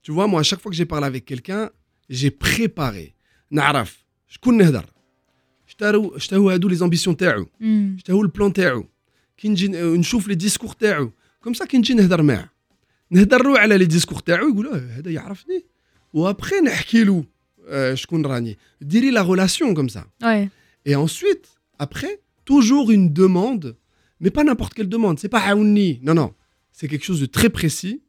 [0.03, 1.69] tu vois, moi, à chaque fois que j'ai parlé avec quelqu'un,
[2.09, 3.13] j'ai préparé.
[3.51, 4.71] Naraf, je connais
[5.67, 7.27] Je les ambitions, je
[7.59, 7.97] hmm.
[8.21, 10.75] le plan, je euh, chauffe les discours.
[11.40, 12.50] نجي ن- نشوف لي ديسكور تاعو كوم سا كي نجي نهضر معاه
[13.10, 15.64] نهضر له على لي ديسكور تاعو يقول اه هذا يعرفني
[16.12, 17.24] وابخي نحكي له
[17.68, 20.48] آه، شكون راني ديري لا ريلاسيون كوم سا Ouais.
[20.88, 21.46] et ensuite
[21.78, 23.76] après toujours une demande
[24.20, 26.30] mais pas n'importe quelle demande c'est pas عاوني non non
[26.72, 28.00] c'est quelque chose de très précis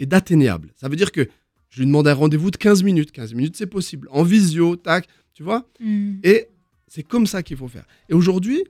[0.00, 1.22] et d'atteignable ça veut dire que
[1.72, 5.06] je lui demande un rendez-vous de 15 minutes 15 minutes c'est possible en visio tac
[5.34, 6.14] tu vois Hmm.
[6.24, 6.38] et
[6.92, 7.86] c'est comme ça qu'il faut faire.
[8.08, 8.60] Et aujourd'hui,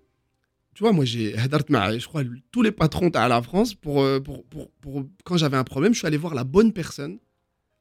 [0.75, 2.21] tu vois, moi, j'ai je crois,
[2.51, 5.93] tous les patrons à la France, pour, euh, pour, pour, pour quand j'avais un problème,
[5.93, 7.17] je suis allé voir la bonne personne,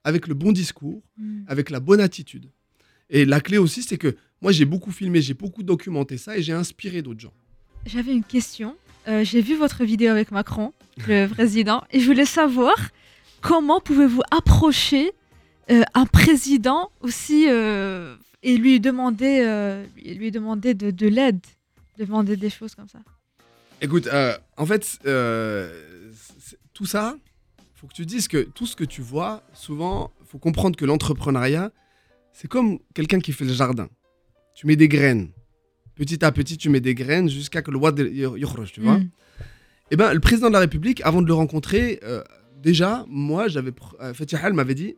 [0.04, 1.42] avec le bon discours, mm.
[1.48, 2.52] avec la bonne attitude.
[3.10, 6.42] Et la clé aussi, c'est que moi, j'ai beaucoup filmé, j'ai beaucoup documenté ça et
[6.42, 7.32] j'ai inspiré d'autres gens.
[7.84, 8.76] J'avais une question.
[9.08, 10.72] Euh, j'ai vu votre vidéo avec Macron,
[11.08, 12.76] le président, et je voulais savoir
[13.40, 15.10] comment pouvez-vous approcher
[15.68, 21.40] euh, un président aussi et lui demander, lui demander de l'aide?
[21.98, 23.00] de demander des choses comme ça.
[23.80, 26.12] Écoute, euh, en fait, euh,
[26.72, 27.16] tout ça,
[27.74, 31.70] faut que tu dises que tout ce que tu vois, souvent, faut comprendre que l'entrepreneuriat,
[32.32, 33.88] c'est comme quelqu'un qui fait le jardin.
[34.54, 35.28] Tu mets des graines.
[35.94, 38.98] Petit à petit, tu mets des graines jusqu'à que le roi tu vois.
[38.98, 39.10] Mm.
[39.90, 42.22] Eh ben, le président de la République, avant de le rencontrer, euh,
[42.56, 43.72] déjà, moi, j'avais
[44.14, 44.96] Fatih m'avait dit,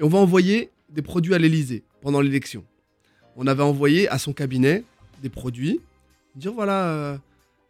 [0.00, 2.64] on va envoyer des produits à l'Élysée pendant l'élection.
[3.36, 4.84] On avait envoyé à son cabinet
[5.22, 5.80] des produits
[6.36, 7.18] dire voilà, euh,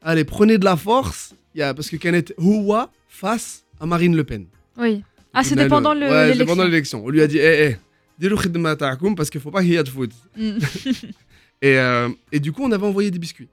[0.02, 4.16] allez, prenez de la force, il y a, parce que Kenneth Houa face à Marine
[4.16, 4.46] Le Pen.
[4.76, 5.02] Oui.
[5.32, 7.04] Ah, c'était a pendant ouais, l'élection.
[7.04, 7.76] On lui a dit, hé, hé,
[8.18, 10.10] dis-le khidma ta'akoum parce qu'il faut pas qu'il y ait de foot.
[10.36, 10.58] Hmm.
[11.62, 13.48] Et, euh, et du coup, on avait envoyé des biscuits.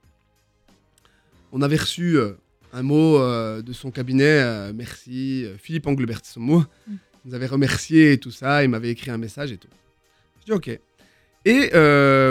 [1.52, 2.34] On avait reçu euh,
[2.74, 6.60] un mot euh, de son cabinet, merci, Philippe Englebert, son mot.
[6.60, 6.94] Mm.
[7.26, 9.70] Il nous avait remercié et tout ça, il m'avait écrit un message et tout.
[10.42, 10.80] Je dis ok.
[11.46, 11.70] Et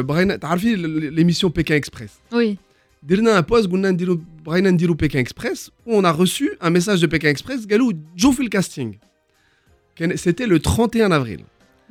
[0.05, 0.77] Brian, t'as vu
[1.11, 2.21] l'émission Pékin Express?
[2.31, 2.59] Oui
[3.04, 7.02] درنا un post قلنا نديرو بغينا نديرو Pékin Express où on a reçu un message
[7.02, 8.94] de Pékin Express قالوا جو في الكاستينغ
[9.96, 11.40] كان- C'était le 31 avril.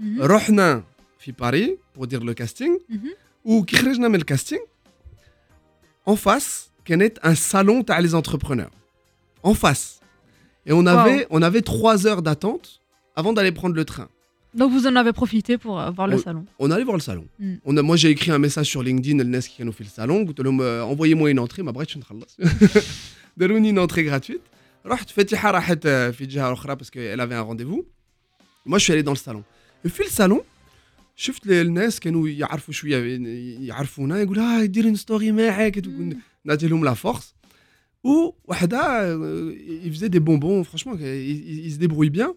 [0.01, 0.21] Mhm.
[0.21, 0.83] رحنا
[1.19, 3.09] في باريس pour dire le casting Mhm.
[3.45, 4.61] وكي خرجنا من الكاستينغ
[6.11, 8.71] en face كانت un salon تاع les entrepreneurs
[9.47, 10.01] en face
[10.69, 12.81] et on avait on avait trois heures d'attente
[13.17, 14.09] avant d'aller prendre le train
[14.55, 16.23] Donc vous en avez profité pour euh, voir le Oui.
[16.23, 16.45] salon.
[16.59, 17.55] on allait voir le salon Mm.
[17.69, 20.41] on a, moi j'ai écrit un message sur LinkedIn الناس qui كانوا في الصالون قلت
[20.41, 22.37] لهم euh, envoyez-moi une entrée ما بغيتش نخلص
[23.37, 24.41] داروني une entrée gratuite
[24.87, 27.85] رحت فاتحه راحت آه، في جهه اخرى parce qu'elle avait un rendez-vous
[28.67, 29.43] moi je suis allé dans le salon
[29.87, 30.41] et في الصالون
[31.17, 33.19] شفت ال- الناس كانوا يعرفوا شويه
[33.69, 36.15] يعرفونا يقول ها دير ستوري معاك Mm.
[36.45, 37.35] نعطي لهم لا فورس
[38.05, 38.81] وحده
[39.17, 42.35] euh, il faisait des bonbons franchement il, il- il se débrouille bien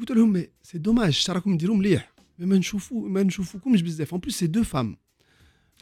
[0.00, 4.18] قلت لهم mais c'est dommage راكم ديروا مليح mais ما نشوفوا ما نشوفوكمش بزاف en
[4.18, 4.94] plus c'est deux femmes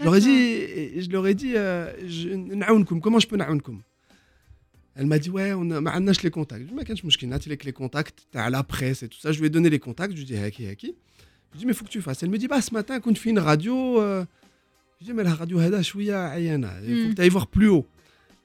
[0.01, 3.81] je leur ai dit je leur ai dit euh, je- نعاونكم comment je peux نعاونكم
[4.97, 6.61] Elle m'a dit ouais on a ما عندناش les contacts.
[6.61, 9.09] Je lui ai dit ما كانش مشكل نعطي لك les contacts تاع la presse et
[9.09, 10.95] tout ça je lui ai donné les contacts je lui ai dit هاكي هاكي
[11.55, 12.99] je lui ai dit mais faut que tu fasses elle me dit bah ce matin
[12.99, 14.25] كنت في une radio euh,
[15.01, 17.11] je lui ai dit mais la radio هذا شويه عيانه il faut Mm.
[17.11, 17.87] que tu ailles voir plus haut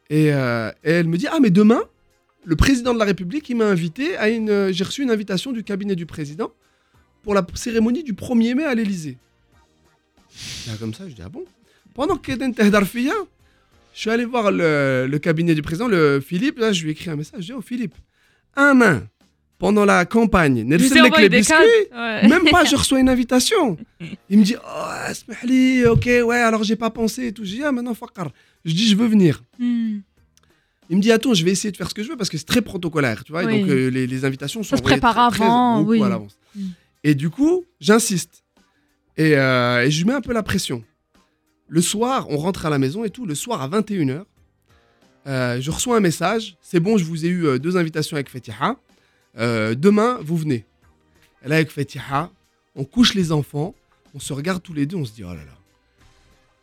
[0.10, 1.82] et, euh, et elle me dit ah mais demain
[2.45, 4.51] le président de la République, il m'a invité à une.
[4.51, 6.53] Euh, j'ai reçu une invitation du cabinet du président
[7.23, 9.17] pour la cérémonie du 1er mai à l'Elysée.
[10.79, 11.45] comme ça, je dis ah bon?
[11.95, 16.59] Pendant que je suis allé voir le, cabinet du président, le Philippe.
[16.59, 17.43] Là, je lui ai écrit un message.
[17.43, 17.95] Je dis oh Philippe,
[18.57, 19.07] un nain
[19.59, 21.55] pendant la campagne, les biscuits,
[21.93, 22.29] ouais.
[22.29, 23.79] même pas, je reçois une invitation.
[24.29, 27.45] Il me dit, oh, ok, ouais, alors j'ai pas pensé et tout.
[27.45, 28.31] Je dis, ah, maintenant, fakar.
[28.65, 29.43] Je dis, je veux venir.
[30.91, 32.37] Il me dit attends, je vais essayer de faire ce que je veux parce que
[32.37, 33.45] c'est très protocolaire, tu vois.
[33.45, 34.71] Et donc euh, les, invitations sont.
[34.71, 36.03] Ça se prépare avant, oui.
[36.03, 36.37] à l'avance.
[36.55, 36.69] Mm.
[37.05, 38.45] Et du coup, j'insiste
[39.17, 40.83] et, euh, je mets un peu la pression.
[41.69, 43.25] Le soir, on rentre à la maison et tout.
[43.25, 44.25] Le soir à 21h,
[45.27, 46.57] euh, je reçois un message.
[46.61, 48.77] C'est bon, je vous ai eu deux invitations avec Fetiha.
[49.37, 50.65] demain, vous venez.
[51.45, 52.31] Et là, avec Fetiha,
[52.77, 53.75] on couche les enfants,
[54.15, 55.59] on se regarde tous les deux, on se dit oh là là,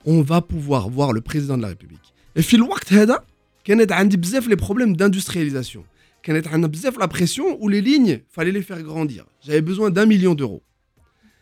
[0.06, 2.14] on va pouvoir voir le président de la République.
[2.36, 2.92] Et fil waqt
[3.65, 5.81] كانت عندي بزاف les problèmes d'industrialisation.
[6.23, 9.25] كانت عندنا بزاف la pression où les lignes fallait les faire grandir.
[9.47, 10.63] J'avais besoin d'un million d'euros.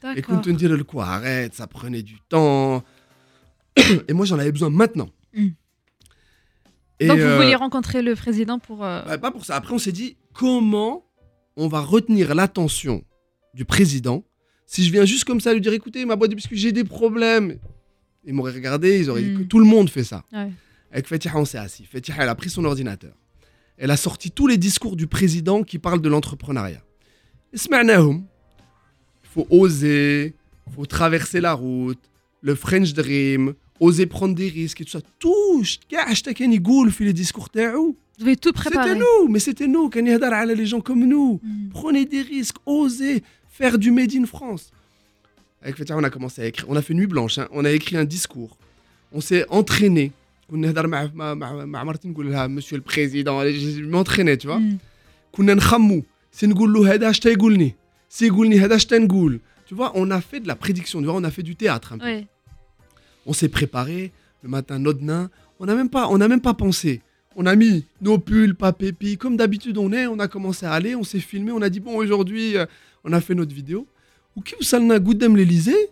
[0.03, 0.37] Et D'accord.
[0.43, 2.83] quand on dirait le quoi, arrête, ça prenait du temps.
[4.09, 5.11] Et moi j'en avais besoin maintenant.
[5.35, 5.49] Mm.
[7.01, 8.85] Et, Donc vous euh, vouliez rencontrer le président pour.
[8.85, 9.57] euh, bah, pas pour ça.
[9.57, 10.93] Après, on s'est dit comment
[11.57, 12.97] on va retenir l'attention
[13.55, 14.19] du président
[14.67, 16.85] si je viens juste comme ça lui dire écoutez, ma boîte de biscuits, j'ai des
[16.85, 17.59] problèmes.
[18.25, 19.39] Ils m'auraient regardé, ils auraient dit Mm.
[19.39, 20.21] que tout le monde fait ça.
[20.33, 20.51] Ouais.
[20.92, 21.86] Avec Fatiha, on s'est assis.
[21.86, 23.14] Fatiha, elle a pris son ordinateur.
[23.78, 26.84] Elle a sorti tous les discours du président qui parle de l'entrepreneuriat.
[29.24, 30.36] Il faut oser,
[30.68, 32.00] il faut traverser la route,
[32.42, 35.02] le French Dream, oser prendre des risques et tout ça.
[35.20, 35.64] Tout,
[37.06, 38.90] les discours Vous avez tout préparé.
[38.90, 39.90] C'était nous, mais c'était nous.
[39.90, 41.40] les gens comme nous.
[41.42, 41.70] Mm.
[41.70, 44.72] Prenez des risques, osez faire du Made in France.
[45.62, 46.66] Avec Fatiha, on a commencé à écrire.
[46.70, 47.38] On a fait nuit blanche.
[47.38, 47.48] Hein.
[47.52, 48.58] On a écrit un discours.
[49.12, 50.12] On s'est entraîné.
[50.51, 54.47] كنا نهضر مع مع مع مع مرتي نقول لها monsieur le président je m'entraînais tu
[54.47, 54.77] vois Mm.
[55.33, 57.75] كنا نخمو سي نقول له هذا اش تيقولني
[58.09, 61.15] سي يقولني هذا اش تنقول tu vois on a fait de la prédiction tu vois
[61.15, 62.27] on a fait du théâtre un peu Ouais.
[63.27, 64.13] on s'est préparé
[64.43, 65.25] le matin notre nain
[65.61, 66.93] on n'a même pas on n'a même pas pensé
[67.41, 67.77] on a mis
[68.07, 71.25] nos pulls pas pépi comme d'habitude on est on a commencé à aller on s'est
[71.33, 72.67] filmé on a dit bon aujourd'hui euh,
[73.07, 73.81] on a fait notre vidéo
[74.37, 75.83] ou qui وصلنا قدام l'Elysée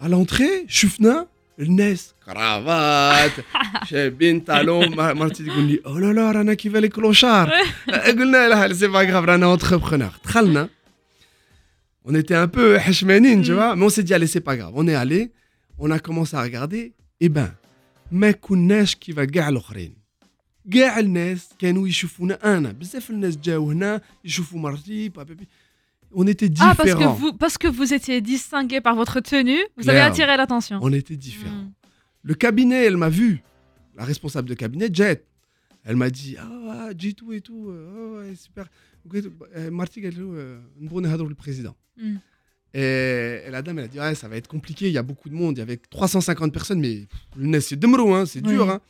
[0.00, 1.26] à l'entrée شفنا
[1.60, 3.30] الناس كرافات
[3.86, 7.50] شابين طالون ما- مرتي تقول لي او لا لا رانا كيف لي كلوشار
[7.88, 10.68] قلنا لها سي با غراف رانا انتربرونور دخلنا
[12.08, 13.54] on était un peu حشمانين tu Mm.
[13.54, 15.30] vois mais on s'est dit allez c'est pas grave on est allé
[15.78, 16.92] on a commencé à regarder
[17.24, 17.50] et ben
[18.12, 19.94] ما كناش كيف كاع الاخرين
[20.72, 25.48] كاع الناس كانوا يشوفونا انا بزاف الناس جاو هنا يشوفوا مرتي بابا بي
[26.13, 29.59] on était Ah, parce que, différents vous, parce que vous étiez distingué par votre tenue,
[29.77, 30.79] vous avez attiré l'attention.
[30.81, 31.71] on était différents Mm.
[32.23, 33.41] Le cabinet, elle m'a vu.
[33.95, 35.25] La responsable de cabinet, Jet.
[35.85, 37.71] Elle m'a dit Ah, ouais, Jitu et tout.
[37.71, 38.67] oh, ouais, super.
[39.55, 41.75] Euh, Marty, euh, le président.
[41.97, 42.15] Mm.
[42.73, 44.87] Et, la dame, elle a dit Ouais, ça va être compliqué.
[44.87, 45.57] Il y a beaucoup de monde.
[45.57, 48.53] Il y avait 350 personnes, mais le nez, c'est demrou, hein, c'est Oui.
[48.53, 48.69] dur.
[48.69, 48.81] Hein.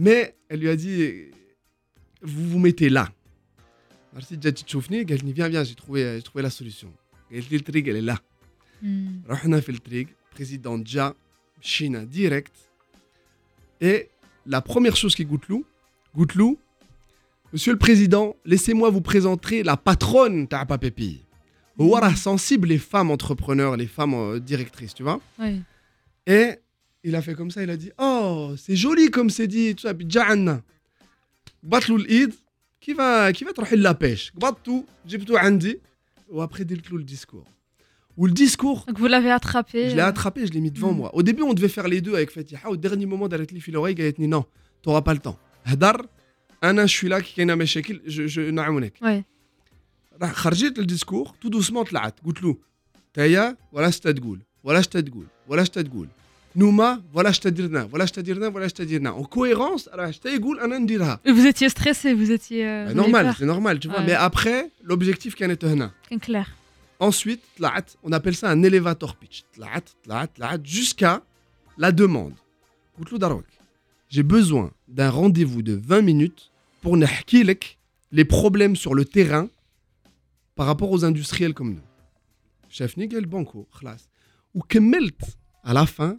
[0.00, 1.26] Mais elle lui a dit
[2.22, 3.10] Vous vous mettez là.
[4.13, 6.91] Marty, Jet, tu elle dit Viens, viens, j'ai trouvé, j'ai trouvé la solution.
[7.31, 8.19] Elle dit Le trig, elle est là.
[8.81, 9.23] Mm.
[9.29, 11.13] رحنا في الطريق président جا
[11.63, 12.53] مشينا direct
[13.81, 14.09] et
[14.45, 15.65] la première chose qui goûte loup
[16.15, 16.59] goûte loup
[17.53, 21.23] monsieur le président laissez-moi vous présenter la patronne تاع Papépi
[21.81, 25.63] هو راه sensible les femmes entrepreneurs les femmes euh, directrices tu vois Oui.
[26.27, 26.51] et
[27.03, 29.87] il a fait comme ça il a dit oh c'est joli comme c'est dit tout
[29.87, 30.61] ça puis جا عندنا
[32.87, 35.81] قبط له الايد كيف كيف تروحي لابيش قبضته جبته عندي
[36.29, 37.43] وابخي درت له الديسكور
[38.17, 39.89] والديسكور Donc vous l'avez attrapé.
[39.89, 40.97] je l'ai euh, attrapé, je l'ai mis devant Mm.
[40.97, 41.09] moi.
[41.15, 42.69] Au début, on devait faire les deux avec Fatiha.
[42.69, 44.43] Au dernier moment, d'arrêter les fil l'oreille, elle a dit non,
[44.81, 45.37] t'auras pas le temps.
[45.65, 45.97] Hadar,
[46.61, 48.93] Anna, je suis là, qui a مشاكل, je je نعاونك.
[49.03, 49.23] Ouais.
[50.21, 52.57] راح خرجت الديسكور tout doucement طلعت قلت له
[53.13, 56.07] تايا ولا اش تقول ولا اش تقول ولا اش تقول
[56.54, 59.14] Nouma, voilà je te dirna, voilà je te dirna, voilà je te dirna.
[59.14, 60.28] En cohérence, alors je te
[61.30, 62.66] Vous étiez stressé, vous étiez.
[62.66, 64.02] Euh, bah, normal, c'est normal, tu vois.
[64.02, 65.92] Mais après, l'objectif qu'en était hana.
[66.20, 66.50] clair.
[66.98, 67.42] Ensuite,
[68.04, 69.44] on appelle ça un elevator pitch.
[70.62, 71.22] Jusqu'à
[71.78, 72.34] la demande.
[74.08, 76.50] J'ai besoin d'un rendez-vous de 20 minutes
[76.82, 77.78] pour n'ahkilek
[78.12, 79.48] les problèmes sur le terrain
[80.54, 81.80] par rapport aux industriels comme nous.
[82.68, 84.08] Chef Nigel Banco, classe.
[84.54, 85.18] Ou Kemmelt,
[85.64, 86.16] à la fin,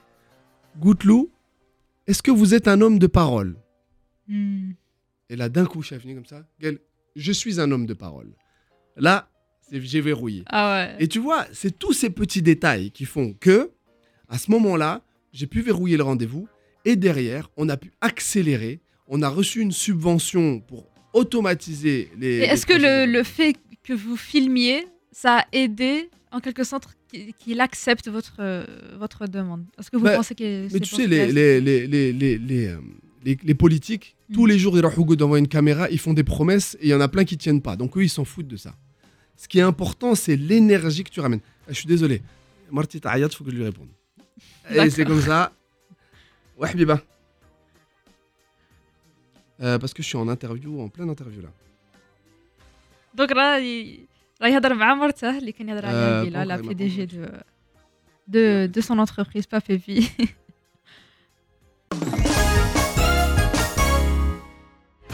[0.79, 1.31] Goutelou,
[2.07, 3.55] est-ce que vous êtes un homme de parole?
[4.27, 4.71] Hmm.
[5.29, 6.45] Et là, d'un coup, je suis comme ça.
[7.15, 8.33] je suis un homme de parole.
[8.97, 9.29] Là,
[9.71, 10.43] j'ai verrouillé.
[10.47, 10.89] Ah.
[10.99, 13.71] Et tu vois, c'est tous ces petits détails qui font que,
[14.27, 15.01] à ce moment-là,
[15.31, 16.47] j'ai pu verrouiller le rendez-vous.
[16.85, 18.81] Et derrière, on a pu accélérer.
[19.07, 22.39] On a reçu une subvention pour automatiser les.
[22.39, 26.89] Est-ce que le fait que vous filmiez, ça a aidé en quelque sorte
[27.39, 28.65] qu'il accepte votre, euh,
[28.97, 32.67] votre demande Est-ce que vous bah, pensez que Mais tu sais, les, les, les, les,
[32.67, 32.77] euh,
[33.23, 34.33] les politiques, mm.
[34.33, 36.93] tous les jours, ils Hugo devant une caméra, ils font des promesses et il y
[36.93, 37.75] en a plein qui ne tiennent pas.
[37.75, 38.75] Donc eux, ils s'en foutent de ça.
[39.35, 41.41] Ce qui est important, c'est l'énergie que tu ramènes.
[41.67, 42.21] Ah, je suis désolé.
[42.71, 43.89] Marty Tayat, il faut que je lui réponde.
[44.71, 45.51] Eh, et c'est comme ça.
[46.57, 47.01] Ouais, Biba.
[49.61, 51.49] Euh, parce que je suis en interview, en pleine interview là.
[53.13, 54.07] Donc là, il...
[54.42, 56.88] راه يهضر مع مرته اللي كان يهضر عليها آه، بيلا لا بونك بي ما دي
[56.88, 57.30] جي بونك.
[58.28, 60.04] دو دو de son entreprise pas Pépi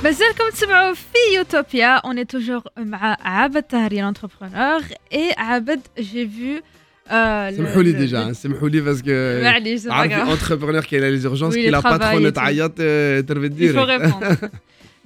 [0.05, 4.83] مازالكم تسمعوا في يوتوبيا on est toujours مع عبد طهري l'entrepreneur
[5.15, 6.63] et عبد j'ai vu
[7.07, 9.43] Euh, C'est le- Mhouli le- déjà, le- hein, c'est Mhouli parce que.
[9.43, 10.29] معليش, c'est pas عارف grave.
[10.29, 12.35] entrepreneur qui a les urgences, Oui, qui le la travail patronne et tout.
[12.35, 14.03] تعيط euh, ترفد Il faut direct.
[14.03, 14.49] répondre.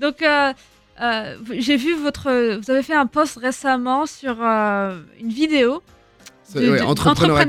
[0.02, 0.22] Donc,
[1.01, 2.57] euh, j'ai vu votre.
[2.59, 5.81] Vous avez fait un post récemment sur euh, une vidéo.
[6.53, 7.39] De, ouais, Entrepreneur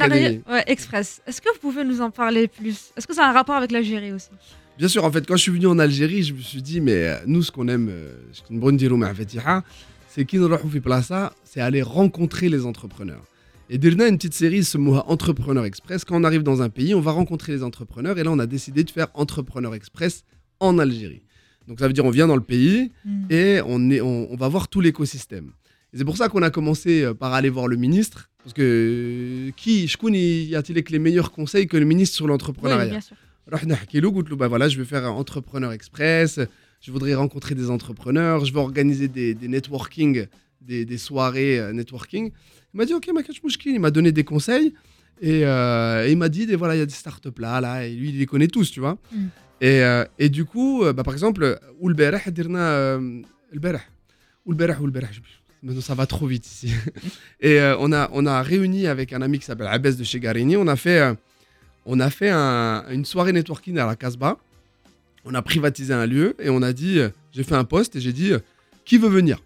[0.66, 1.20] Express.
[1.26, 2.92] Est-ce que vous pouvez nous en parler plus?
[2.96, 4.30] Est-ce que ça a un rapport avec l'Algérie aussi?
[4.78, 7.08] Bien sûr, en fait, quand je suis venu en Algérie, je me suis dit, mais
[7.08, 7.92] euh, nous, ce qu'on aime,
[10.08, 10.40] c'est qui
[11.44, 13.24] c'est aller rencontrer les entrepreneurs.
[13.70, 16.04] Et Dirna, une petite série, ce mot Entrepreneur Express.
[16.04, 18.18] Quand on arrive dans un pays, on va rencontrer les entrepreneurs.
[18.18, 20.24] Et là, on a décidé de faire Entrepreneur Express
[20.60, 21.22] en Algérie.
[21.68, 23.26] Donc ça veut dire on vient dans le pays mm.
[23.30, 25.52] et on, est, on, va voir tout l'écosystème.
[25.92, 28.30] c'est pour ça qu'on a commencé euh, par aller voir le ministre.
[28.42, 32.26] Parce que euh, qui, je y a-t-il que les meilleurs conseils que le ministre sur
[32.26, 32.98] l'entrepreneuriat?
[32.98, 36.40] Oui, bah voilà, je vais faire un entrepreneur express,
[36.80, 40.26] je voudrais rencontrer des entrepreneurs, je vais organiser des, des networking,
[40.60, 42.32] des, soirées euh, networking.
[42.74, 43.10] Il m'a dit, ok,
[43.66, 44.74] il m'a donné des conseils.
[45.20, 48.18] Et, il m'a dit, voilà, il y a des startups là, là, et lui, il
[48.18, 48.98] les connaît tous, tu vois.
[49.12, 49.26] Mm.
[49.64, 53.80] Euh, et, du coup, euh, bah, par exemple, Oulberah, Dirna, euh, Oulberah,
[54.46, 55.08] Oulberah, Oulberah,
[55.62, 56.74] Maintenant, ça va trop vite ici.
[57.40, 60.58] Et on, a, on a réuni avec un ami qui s'appelle Abès de chez Garigny.
[60.58, 61.16] On a fait,
[61.86, 64.36] on a fait une soirée networking à la Casbah.
[65.24, 67.00] On a privatisé un lieu et on a dit
[67.32, 68.32] j'ai fait un post et j'ai dit
[68.84, 69.38] qui veut venir?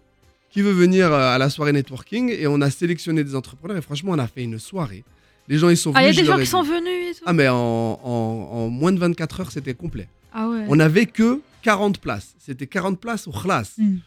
[0.50, 2.30] Qui veut venir à la soirée networking?
[2.30, 3.76] Et on a sélectionné des entrepreneurs.
[3.76, 5.04] Et franchement, on a fait une soirée.
[5.47, 6.17] Les gens, ils sont Ah, il y venus.
[6.17, 6.69] a je des leur gens ai qui sont dit.
[6.69, 10.07] venus et tout Ah, mais en, en- en moins de 24 heures, c'était complet.
[10.33, 10.65] Ah ouais.
[10.69, 12.33] On n'avait que 40 places.
[12.39, 13.73] C'était 40 places au khlas.
[13.77, 13.97] Mm.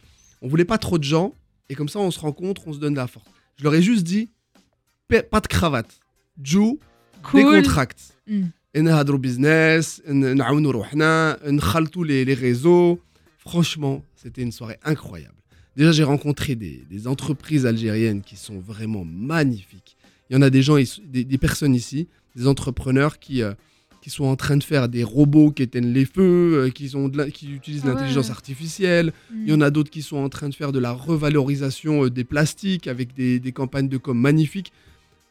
[0.43, 1.35] On voulait pas trop de gens.
[1.69, 3.27] Et comme ça, on se rencontre, on se donne de la force.
[3.59, 4.29] Je leur ai juste dit,
[5.09, 5.99] pa- pas de cravate.
[6.43, 6.79] Jou,
[7.23, 7.41] Cool.
[7.45, 8.01] décontracte.
[8.29, 8.43] Mm.
[8.77, 12.99] نهضروا business, n- نعاونوا روحنا, نخلطوا les, les réseaux.
[13.39, 15.35] Franchement, c'était une soirée incroyable.
[15.77, 19.97] Déjà, j'ai rencontré des, des entreprises algériennes qui sont vraiment magnifiques.
[20.32, 22.08] il y en a des gens, des, des personnes ici,
[22.38, 23.54] des entrepreneurs qui, euh,
[24.02, 27.10] qui sont en train de faire des robots qui éteignent les feux, euh, qui, ont
[27.10, 27.94] de la- qui utilisent Ah ouais.
[27.96, 29.12] l'intelligence artificielle.
[29.30, 29.44] Mm.
[29.46, 32.10] Il y en a d'autres qui sont en train de faire de la revalorisation euh,
[32.10, 34.72] des plastiques avec des, des campagnes de com magnifiques.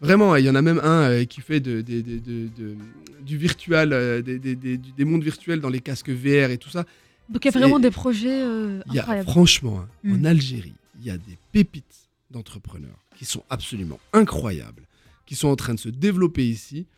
[0.03, 2.77] Vraiment, il y en a même un qui fait de, de- de- de- de-
[3.25, 6.85] du virtuel, des, des- des- des mondes virtuels dans les casques VR et tout ça.
[7.31, 9.31] Donc il y a vraiment des projets euh, y a, incroyables.
[9.31, 10.13] franchement, hein, Mm.
[10.15, 11.85] en Algérie, il y a des pépites
[12.31, 14.85] d'entrepreneurs qui sont absolument incroyables,
[15.31, 16.89] qui sont en train de se développer ici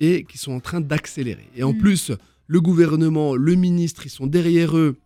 [0.00, 1.46] et qui sont en train d'accélérer.
[1.54, 1.78] Et en Mm.
[1.78, 2.10] plus,
[2.46, 4.96] le gouvernement, le ministre, ils sont derrière eux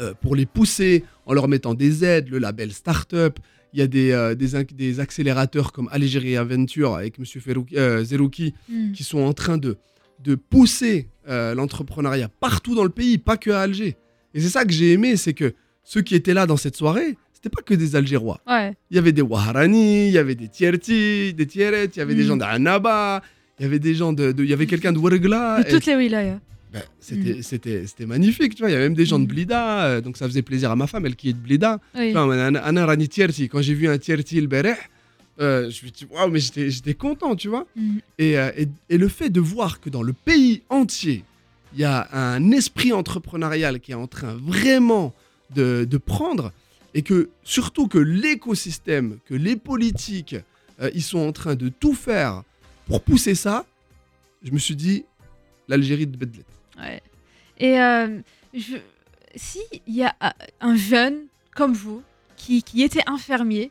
[0.00, 3.38] euh, pour les pousser en leur mettant des aides, le label Startup.
[3.72, 7.24] Il y a des, euh, des, accélérateurs comme Algeria Venture avec M.
[7.72, 8.92] Euh, Zerouki Mm.
[8.92, 9.78] qui sont en train de,
[10.22, 13.96] de pousser l'entrepreneuriat partout dans le pays, pas que à Alger.
[14.34, 15.54] Et c'est ça que j'ai aimé, c'est que
[15.84, 18.40] ceux qui étaient là dans cette soirée, c'était pas que des Algérois.
[18.46, 18.74] Ouais.
[18.90, 22.14] Il y avait des Waharani, il y avait des Tierti, des Tieret, il y avait
[22.14, 22.28] des Mm.
[22.28, 23.22] gens d'Annaba,
[23.58, 25.62] il y avait des gens de, de- il y avait quelqu'un de Wergla.
[25.62, 26.38] De et- toutes les wilayas.
[26.72, 28.70] ben, c'était, c'était, c'était magnifique, tu vois.
[28.70, 29.28] Il y avait même des gens de Mm.
[29.28, 31.80] Blida, euh, donc ça faisait plaisir à ma femme, elle qui est de Blida.
[31.96, 32.12] Oui.
[32.14, 34.74] Rani Tierti, quand j'ai vu un Tierti le Bereh,
[35.40, 37.66] euh, je me suis dit, waouh, mais j'étais, j'étais content, tu vois.
[37.74, 37.96] Mm.
[38.18, 41.24] Et, euh, et- et le fait de voir que dans le pays entier,
[41.74, 45.14] il y a un esprit entrepreneurial qui est en train vraiment
[45.54, 46.52] de, de prendre,
[46.94, 50.36] et que surtout que l'écosystème, que les politiques,
[50.80, 52.42] euh, ils sont en train de tout faire
[52.86, 53.64] pour pousser ça,
[54.42, 55.04] je me suis dit,
[55.68, 56.44] l'Algérie de Bedlet.
[56.78, 57.02] Ouais.
[57.58, 58.20] Et euh,
[58.54, 58.76] je...
[59.36, 60.28] si il y a euh,
[60.60, 62.02] un jeune comme vous
[62.36, 63.70] qui, qui était infirmier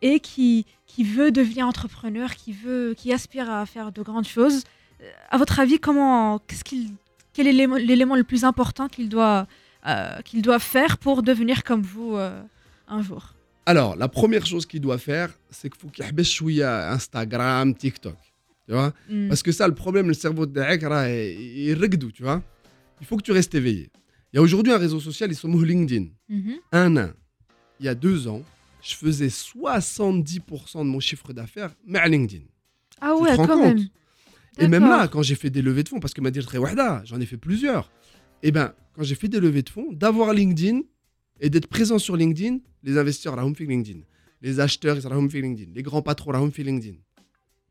[0.00, 4.64] et qui, qui veut devenir entrepreneur, qui veut, qui aspire à faire de grandes choses,
[5.00, 6.90] euh, à votre avis, comment, qu'est-ce qu'il,
[7.32, 9.46] quel est l'élément le plus important qu'il doit,
[9.84, 12.40] euh, qu'ils doivent faire pour devenir comme vous euh,
[12.86, 13.34] un jour
[13.66, 18.16] Alors, la première chose qu'il doit faire, c'est qu'il faut qu'il habille Instagram, TikTok.
[18.68, 18.92] Tu vois.
[19.10, 19.28] Hmm.
[19.28, 22.40] Parce que ça, le problème, le cerveau de il regdou, tu vois
[23.00, 23.90] Il faut que tu restes éveillé.
[24.32, 26.06] Il y a aujourd'hui un réseau social, ils sont LinkedIn.
[26.28, 26.54] Mhm.
[26.70, 27.10] Un an,
[27.80, 28.42] il y a deux ans,
[28.82, 32.44] je faisais 70% de mon chiffre d'affaires mais à LinkedIn.
[33.00, 33.88] Ah ouais, quand même.
[34.58, 36.30] Et même là, quand j'ai fait des levées de fonds, parce que ma
[37.04, 37.90] j'en ai fait plusieurs,
[38.44, 40.80] et eh ben, quand j'ai fait des levées de fonds, d'avoir LinkedIn
[41.40, 44.00] et d'être présent sur LinkedIn, les investisseurs, la home LinkedIn,
[44.42, 46.96] les acheteurs, ils home LinkedIn, les grands patrons, la home LinkedIn.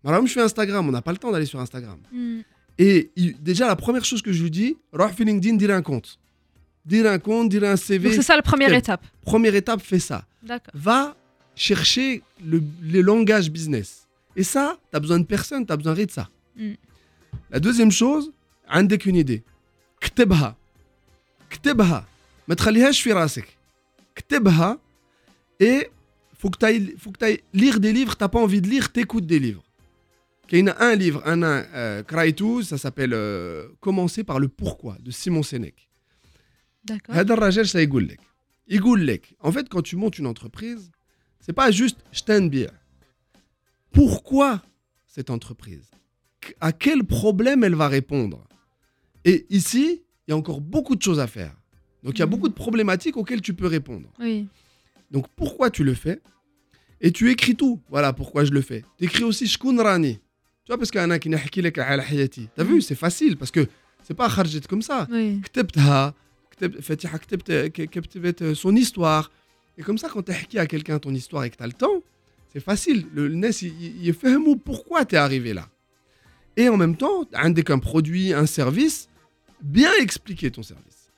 [0.03, 1.99] Mais je fais Instagram, on n'a pas le temps d'aller sur Instagram.
[2.11, 2.39] Hmm.
[2.77, 6.19] Et déjà, la première chose que je lui dis, Ralph LinkedIn, dis un compte.
[6.85, 8.11] Dis un compte, dis un CV.
[8.11, 9.05] C'est ça la première étape.
[9.21, 10.25] Première étape, fais ça.
[10.73, 11.15] Va
[11.53, 14.07] chercher le, les langages business.
[14.35, 16.29] Et ça, tu as besoin de personne, tu as besoin de ça.
[16.55, 16.73] Hmm.
[17.51, 18.31] La deuxième chose,
[18.67, 19.43] un une idée.
[19.99, 20.57] Ktebha.
[21.50, 22.06] كتبها.
[22.48, 23.46] ما تخليهاش في راسك.
[24.14, 24.78] كتبها
[25.62, 25.86] et
[26.42, 28.68] faut que tu ailles faut que tu ailles lire des livres, t'as pas envie de
[28.68, 29.62] lire, t'écoutes des livres.
[30.52, 34.48] Il y a un livre, un an, euh, Kraitou, ça s'appelle euh, Commencer par le
[34.48, 35.88] pourquoi de Simon Sénèque.
[36.84, 37.14] D'accord.
[37.14, 38.20] هذا الراجل ça يقول لك
[38.68, 40.90] يقول لك en fait quand tu montes une entreprise
[41.40, 42.70] c'est pas juste je t'inbire
[43.92, 44.62] pourquoi
[45.06, 45.90] cette entreprise
[46.40, 48.46] Qu- à quel problème elle va répondre
[49.24, 51.53] et ici il y a encore beaucoup de choses à faire.
[52.03, 52.31] Donc il y a mhm.
[52.31, 54.07] beaucoup de problématiques auxquelles tu peux répondre.
[55.11, 56.21] Donc pourquoi tu le fais?
[56.99, 57.81] Et tu écris tout.
[57.89, 58.83] Voilà pourquoi je le fais.
[58.97, 60.15] Tu écris aussi Shkounrani.
[60.15, 60.21] Tu
[60.67, 62.81] vois, parce qu'il y en a qui n'ont pas dit T'as vu, mhm.
[62.81, 63.67] c'est facile parce que
[64.03, 65.07] c'est pas Kharjit comme ça.
[65.11, 65.41] Oui.
[66.81, 67.19] Fatiha,
[67.49, 69.31] euh, son histoire.
[69.77, 71.73] Et comme ça, quand tu as à quelqu'un ton histoire et que tu as le
[71.73, 72.03] temps,
[72.53, 73.07] c'est facile.
[73.13, 75.69] Le NES, il, il fait un mot pourquoi tu es arrivé là.
[76.57, 79.09] Et en même temps, un des qu'un produit, un service,
[79.61, 81.09] bien expliquer ton service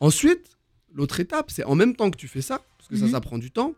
[0.00, 0.56] ensuite
[0.94, 3.10] l'autre étape c'est en même temps que tu fais ça parce que ça Mhm.
[3.12, 3.74] ça prend du temps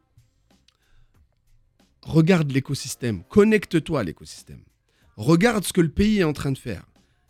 [2.03, 4.61] regarde l'écosystème connecte-toi à l'écosystème
[5.17, 6.85] regarde ce que le pays est en train de faire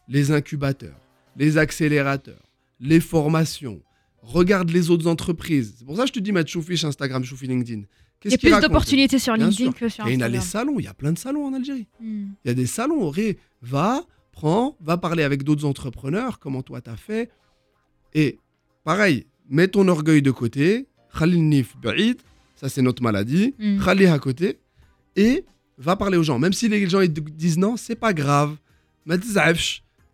[0.08, 0.98] les incubateurs
[1.36, 2.42] les accélérateurs
[2.80, 3.82] les formations,
[4.22, 5.74] regarde les autres entreprises.
[5.78, 7.82] C'est pour ça que je te dis, mettre Choufiche Instagram, Choufi LinkedIn.
[8.24, 10.66] Il y a plus d'opportunités sur LinkedIn que sur Et il y a les Instagram.
[10.68, 11.88] salons, il y a plein de salons en Algérie.
[12.00, 12.26] Hmm.
[12.44, 14.06] Il y a des salons, Ré, va,
[14.80, 17.30] va parler avec d'autres entrepreneurs, comment toi t'as fait.
[18.14, 18.38] Et
[18.84, 20.86] pareil, mets ton orgueil de côté,
[21.22, 22.20] nif ba'id,
[22.56, 23.80] ça c'est notre maladie, mm.
[24.12, 24.58] à côté,
[25.16, 25.44] et
[25.76, 26.38] va parler aux gens.
[26.38, 28.56] Même si les gens ils disent non, c'est pas grave,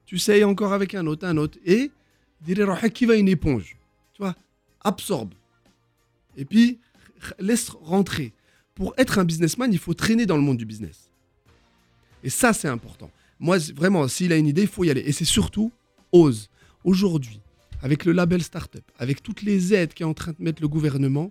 [0.07, 1.91] tu sais encore avec un autre, un autre, et
[2.49, 3.77] eh, qui va une éponge,
[4.13, 4.35] tu vois,
[4.83, 5.35] absorbe.
[6.37, 6.79] Et puis,
[7.39, 8.33] laisse rentrer.
[8.75, 11.11] Pour être un businessman, il faut traîner dans le monde du business.
[12.23, 13.11] Et ça, c'est important.
[13.45, 15.03] Moi, vraiment, s'il a une idée, il faut y aller.
[15.03, 15.71] Et c'est surtout,
[16.13, 16.49] ose.
[16.83, 17.41] Aujourd'hui,
[17.83, 21.31] avec le label Startup, avec toutes les aides qu'est en train de mettre le gouvernement,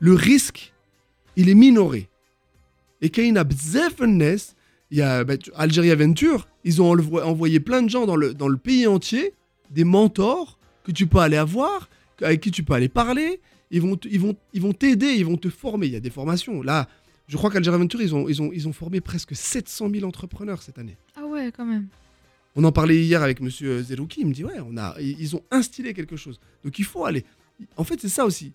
[0.00, 0.72] le risque,
[1.36, 2.08] il est minoré.
[3.00, 3.46] Et quand il y a
[4.90, 8.48] il y a ben, Algérie Venture, ils ont envoyé plein de gens dans le, dans
[8.48, 9.32] le pays entier,
[9.70, 11.88] des mentors que tu peux aller avoir,
[12.22, 13.40] avec qui tu peux aller parler.
[13.70, 15.86] Ils vont, ils vont, ils vont t'aider, ils vont te former.
[15.86, 16.60] Il y a des formations.
[16.60, 16.88] Là,
[17.28, 20.60] je crois qu'Algérie Venture, ils ont, ils, ont, ils ont formé presque 700 000 entrepreneurs
[20.60, 20.96] cette année.
[21.16, 21.88] Ah quand même.
[22.54, 25.34] On en parlait hier avec Monsieur euh, Zerouki, il me dit ouais, on a, ils
[25.34, 26.38] ont instillé quelque chose.
[26.64, 27.24] Donc il faut aller.
[27.76, 28.52] En fait, c'est ça aussi.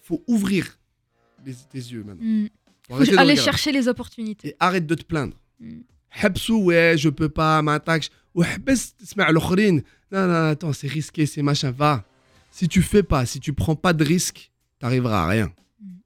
[0.00, 0.78] Faut ouvrir
[1.44, 2.24] les, tes yeux maintenant.
[2.24, 2.48] Mm.
[2.88, 4.56] Faut faut aller chercher les opportunités.
[4.58, 5.36] Arrête de te plaindre.
[5.60, 5.80] Mm.
[6.22, 8.10] Hapsou, ouais, je peux pas, m'attaque.
[8.34, 8.94] Ouais, baisse.
[10.10, 11.70] Non, non, attends, c'est risqué, c'est machin.
[11.70, 12.04] Va.
[12.50, 15.52] Si tu fais pas, si tu prends pas de risque, t'arriveras à rien.
[15.80, 15.98] Hmm.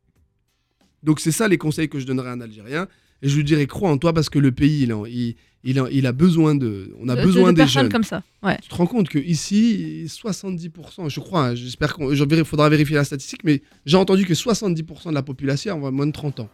[1.02, 2.88] Donc c'est ça les conseils que je donnerais à un Algérien
[3.22, 5.80] et je lui dirais crois en toi parce que le pays il, en- il, il,
[5.80, 8.22] en- il a besoin de on a De- besoin de des personnes jeunes comme ça.
[8.42, 8.58] Ouais.
[8.60, 13.04] tu te rends compte que ici 70% je crois hein, j'espère qu'il faudra vérifier la
[13.04, 16.48] statistique mais j'ai entendu que 70% de la population a moins de 30 ans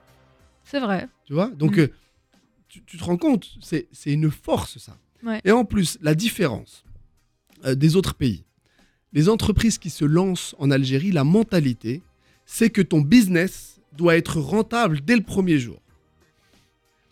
[0.64, 1.08] C'est vrai.
[1.26, 1.48] tu vois?
[1.50, 1.80] Donc, Mm.
[1.80, 1.88] euh,
[2.68, 4.94] tu, tu te rends compte, c'est c'est une force, ça.
[5.24, 5.40] Ouais.
[5.44, 6.84] Et en plus, la différence
[7.64, 8.44] euh, des autres pays,
[9.14, 12.02] les entreprises qui se lancent en Algérie, la mentalité,
[12.44, 15.80] c'est que ton business doit être rentable dès le premier jour.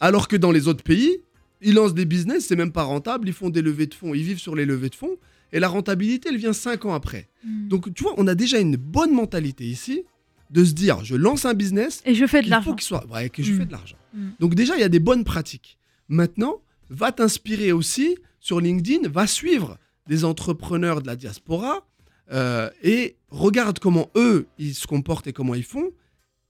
[0.00, 1.18] Alors que dans les autres pays,
[1.62, 4.22] ils lancent des business, c'est même pas rentable, ils font des levées de fonds, ils
[4.22, 5.16] vivent sur les levées de fonds,
[5.52, 7.28] et la rentabilité, elle vient 5 ans après.
[7.44, 7.68] Hmm.
[7.68, 10.02] Donc, tu vois, on a déjà une bonne mentalité ici
[10.50, 12.74] de se dire, je lance un business, Et je fais de il faut l'argent.
[12.74, 13.96] qu'il soit ouais, que je fais de l'argent.
[14.14, 14.28] Mm.
[14.40, 15.78] Donc déjà il y a des bonnes pratiques.
[16.08, 21.86] Maintenant, va t'inspirer aussi sur LinkedIn, va suivre des entrepreneurs de la diaspora
[22.32, 25.90] euh, et regarde comment eux ils se comportent et comment ils font.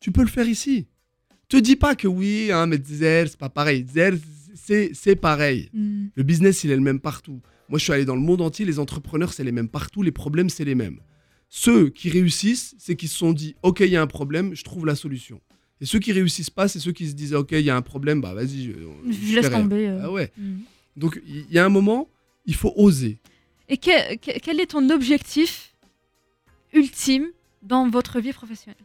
[0.01, 0.87] Tu peux le faire ici.
[1.49, 3.87] Te dis pas que oui, hein, mais Zer, c'est pas pareil.
[3.93, 4.15] Zer,
[4.95, 5.71] c'est pareil.
[5.73, 6.07] Hmm.
[6.15, 7.41] Le business, il est le même partout.
[7.69, 10.13] Moi, je suis allé dans le monde entier, les entrepreneurs, c'est les mêmes partout, les
[10.13, 10.99] problèmes, c'est les mêmes.
[11.49, 14.65] Ceux qui réussissent, c'est qu'ils se sont dit, OK, il y a un problème, je
[14.65, 15.41] trouve la solution.
[15.81, 17.83] Et ceux qui réussissent pas, c'est ceux qui se disent, OK, il y a un
[17.83, 18.73] problème, bah vas-y, je,
[19.11, 19.87] Je laisse tomber.
[19.89, 20.01] euh.
[20.03, 20.33] Ah ouais.
[20.37, 20.59] Hmm.
[20.97, 22.09] Donc, il y a un moment,
[22.47, 23.19] il faut oser.
[23.69, 25.75] Et que- que- quel est ton objectif
[26.73, 27.27] ultime
[27.63, 28.81] dans votre vie professionnelle?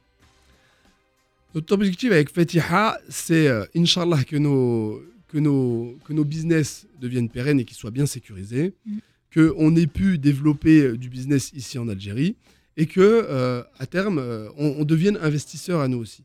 [1.53, 7.29] Notre objectif avec Fatiha, c'est, euh, Inch'Allah, que nos, que, nos, que nos business deviennent
[7.29, 8.97] pérennes et qu'ils soient bien sécurisés, Mm.
[9.33, 12.35] qu'on ait pu développer euh, du business ici en Algérie
[12.77, 14.17] et que euh, à terme,
[14.57, 16.23] on, on devienne investisseur à nous aussi.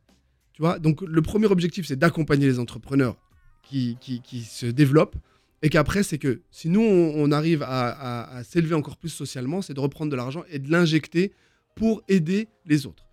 [0.52, 3.16] Tu vois Donc, le premier objectif, c'est d'accompagner les entrepreneurs
[3.62, 5.16] qui, qui, qui se développent
[5.62, 9.08] et qu'après, c'est que si nous, on, on arrive à, à- à s'élever encore plus
[9.08, 11.32] socialement, c'est de reprendre de l'argent et de l'injecter
[11.74, 13.05] pour aider les autres.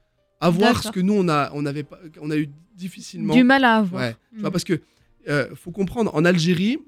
[0.43, 3.33] Avoir ce que nous, on a, on avait pas, on a eu difficilement.
[3.33, 4.01] Du mal à avoir.
[4.01, 4.41] Ouais, tu Mm.
[4.41, 4.81] vois, parce que
[5.29, 6.79] euh, faut comprendre, en Algérie,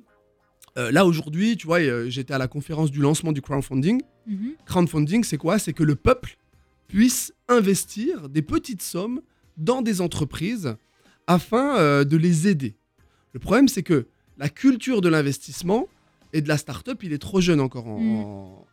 [0.77, 4.01] euh, là aujourd'hui, tu vois, euh, j'étais à la conférence du lancement du crowdfunding.
[4.27, 4.51] Mhm.
[4.65, 5.57] Crowdfunding, c'est quoi?
[5.59, 6.37] C'est que le peuple
[6.87, 9.21] puisse investir des petites sommes
[9.57, 10.75] dans des entreprises
[11.27, 12.75] afin de les aider.
[13.33, 14.05] Le problème, c'est que
[14.37, 15.87] la culture de l'investissement
[16.33, 18.25] et de la start-up, il est trop jeune encore en, Mm.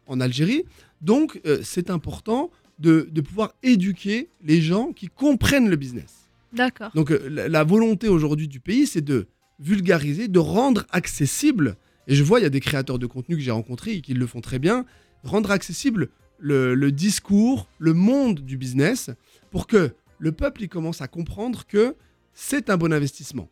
[0.08, 0.64] en- Algérie.
[1.00, 2.50] Donc, c'est important
[2.82, 6.12] de, de pouvoir éduquer les gens qui comprennent le business.
[6.52, 6.90] D'accord.
[6.94, 9.28] Donc, euh, la, la volonté aujourd'hui du pays, c'est de
[9.58, 11.76] vulgariser, de rendre accessible,
[12.08, 14.14] et je vois, il y a des créateurs de contenu que j'ai rencontrés et qui
[14.14, 14.84] le font très bien,
[15.22, 16.08] rendre accessible
[16.38, 19.10] le, le discours, le monde du business,
[19.52, 21.94] pour que le peuple il commence à comprendre que
[22.34, 23.48] c'est un bon investissement.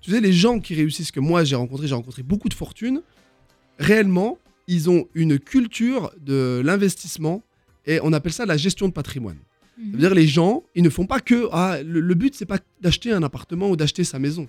[0.00, 3.02] Tu sais, les gens qui réussissent, que moi j'ai rencontré, j'ai rencontré beaucoup de fortune,
[3.78, 7.44] réellement, ils ont une culture de l'investissement,
[7.86, 9.36] et on appelle ça la gestion de patrimoine.
[9.36, 9.92] Ça Mhm.
[9.92, 12.58] veut dire les gens, ils ne font pas que ah, le, le but c'est pas
[12.80, 14.48] d'acheter un appartement ou d'acheter sa maison.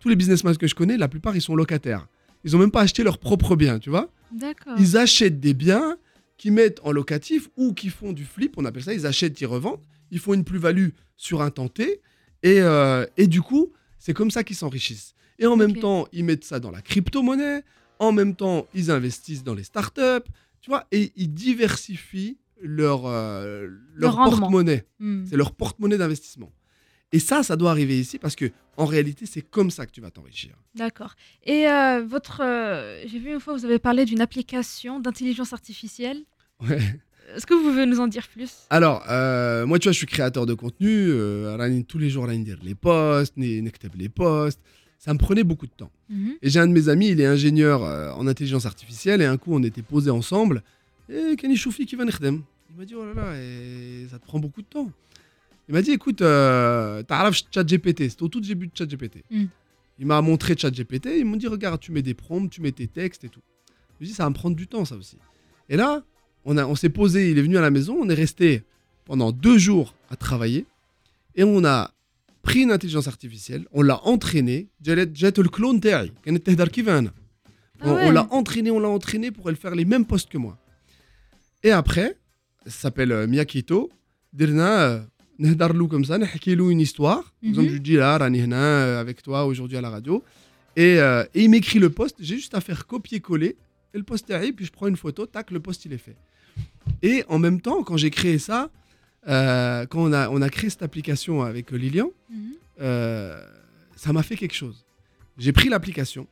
[0.00, 2.08] Tous les businessmen que je connais, la plupart ils sont locataires.
[2.44, 4.10] Ils ont même pas acheté leur propre bien, tu vois.
[4.32, 4.74] D'accord.
[4.78, 5.96] Ils achètent des biens
[6.38, 9.46] qu'ils mettent en locatif ou qui font du flip, on appelle ça, ils achètent, ils
[9.46, 12.00] revendent, ils font une plus-value sur un temps T
[12.42, 15.14] et, euh, et du coup, c'est comme ça qu'ils s'enrichissent.
[15.38, 17.62] Et en même temps, ils mettent ça dans la crypto-monnaie,
[17.98, 20.28] en même temps, ils investissent dans les startups,
[20.60, 24.86] tu vois, et ils diversifient leur, euh, leur porte-monnaie.
[24.98, 25.24] Hmm.
[25.26, 26.52] C'est leur porte-monnaie d'investissement.
[27.12, 30.00] Et ça, ça doit arriver ici parce que en réalité, c'est comme ça que tu
[30.00, 30.56] vas t'enrichir.
[30.74, 31.14] D'accord.
[31.44, 36.24] Et euh, votre, euh, j'ai vu une fois vous avez parlé d'une application d'intelligence artificielle.
[36.60, 36.80] Ouais.
[37.34, 38.52] Est-ce que vous pouvez nous en dire plus?
[38.68, 39.02] Alors,
[39.66, 41.10] moi, tu vois, je suis créateur de contenu.
[41.84, 44.60] tous les jours, les posts, les posts
[44.98, 45.90] ça me prenait beaucoup de temps.
[46.08, 46.34] Mhm.
[46.40, 47.82] Et j'ai un de mes amis, il est ingénieur
[48.18, 50.62] en intelligence artificielle, et un coup on était posés ensemble.
[51.08, 52.12] Et Kenny Choufi qui va nous
[52.74, 54.90] il m'a dit, oh là là, et ça te prend beaucoup de temps.
[55.68, 59.22] Il m'a dit, écoute, t'as euh, t'as ChatGPT, c'était au tout début de ChatGPT.
[59.30, 59.44] Mm.
[60.00, 62.88] Il m'a montré ChatGPT, ils m'ont dit, regarde, tu mets des prompts, tu mets tes
[62.88, 63.42] textes et tout.
[63.68, 65.18] Je lui ai dit, ça va me prendre du temps, ça aussi.
[65.68, 66.02] Et là,
[66.44, 68.64] on, on s'est posé, il est venu à la maison, on est resté
[69.04, 70.66] pendant deux jours à travailler,
[71.36, 71.92] et on a
[72.42, 76.08] pris une intelligence artificielle, on l'a entraînée, jette le clone hein,
[77.80, 80.38] ah On, on l'a entraîné, on l'a entraîné pour elle faire les mêmes postes que
[80.38, 80.58] moi.
[81.62, 82.18] Et après,
[82.66, 83.90] s'appelle euh, Miyakito.
[84.32, 85.00] Dirna, euh,
[85.38, 87.22] Nehdarlou comme ça, Nehkilou une histoire.
[87.22, 87.74] Par exemple, mhm.
[87.74, 90.22] je dis là, Ranihna, euh, avec toi aujourd'hui à la radio.
[90.76, 92.16] Et, euh, et il m'écrit le poste.
[92.20, 93.56] J'ai juste à faire copier-coller.
[93.94, 96.16] Et le poste arrive, puis je prends une photo, tac, le poste il est fait.
[97.02, 98.70] Et en même temps, quand j'ai créé ça,
[99.28, 102.56] euh, quand on a, on a créé cette application avec Lilian, mm -hmm.
[102.80, 103.40] euh,
[103.94, 104.84] ça m'a fait quelque chose.
[105.38, 106.26] J'ai pris l'application,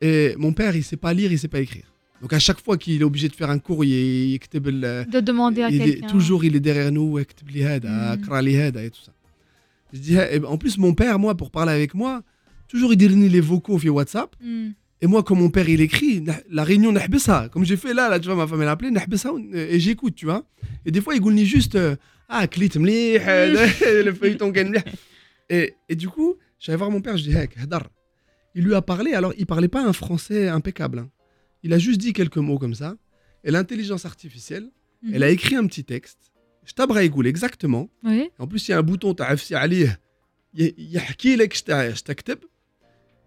[0.00, 1.86] et mon père, il sait pas lire, il sait pas écrire.
[2.20, 5.70] Donc à chaque fois qu'il est obligé de faire un courrier, euh, de demander à
[5.70, 6.06] quelqu'un.
[6.06, 7.20] Toujours il est derrière nous, mm.
[7.20, 9.12] et tout ça.
[9.92, 12.22] Je dis, eh ben, en plus mon père, moi, pour parler avec moi,
[12.66, 14.34] toujours il déligne les vocaux via WhatsApp.
[14.42, 14.70] Mm.
[15.00, 17.48] Et moi, quand mon père il écrit, la réunion ça.
[17.52, 19.78] Comme j'ai fait là, là, tu vois, ma femme elle a appelé, ça euh, et
[19.78, 20.44] j'écoute, tu vois.
[20.84, 21.94] Et des fois il goulnit juste, euh,
[22.28, 22.84] ah, clit mm.
[22.84, 24.52] le feuilleton
[25.50, 27.34] et, et du coup, j'allais voir mon père, je dis,
[28.54, 30.98] il lui a parlé, alors il parlait pas un français impeccable.
[30.98, 31.10] Hein.
[31.62, 32.96] Il a juste dit quelques mots comme ça.
[33.44, 34.68] Et l'intelligence artificielle,
[35.02, 35.14] mhm.
[35.14, 36.32] elle a écrit un petit texte.
[36.64, 37.88] Je t'abraïgoule exactement.
[38.38, 39.86] En plus, il y a un bouton, tu as Ali.
[40.54, 41.00] Il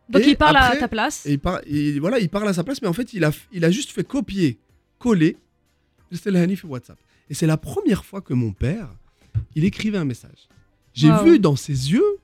[0.10, 1.26] Donc, il parle à ta place.
[1.26, 3.72] Et il voilà, il parle à sa place, mais en fait, il a, il a
[3.72, 4.60] juste fait copier,
[5.00, 5.38] coller.
[6.12, 7.00] C'était le Hanif WhatsApp.
[7.30, 8.90] Et c'est la première fois que mon père,
[9.56, 10.50] il écrivait un message.
[10.94, 12.18] J'ai vu dans ses yeux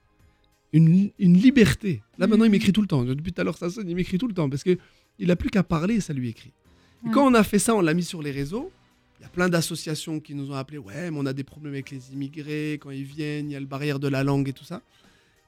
[0.73, 2.03] une, une liberté.
[2.17, 2.53] Là, maintenant, il mhm.
[2.53, 3.03] m'écrit tout le temps.
[3.03, 4.49] Depuis tout à l'heure, ça sonne, il m'écrit tout le temps.
[4.49, 4.77] Parce que
[5.19, 6.51] il a plus qu'à parler et ça lui écrit.
[7.05, 8.71] Et quand on a fait ça, on l'a mis sur les réseaux.
[9.19, 10.77] Il y a plein d'associations qui nous ont appelés.
[10.77, 13.49] Ouais, mais on a des problèmes avec les immigrés quand ils viennent.
[13.49, 14.81] Il y a le barrière de la langue et tout ça.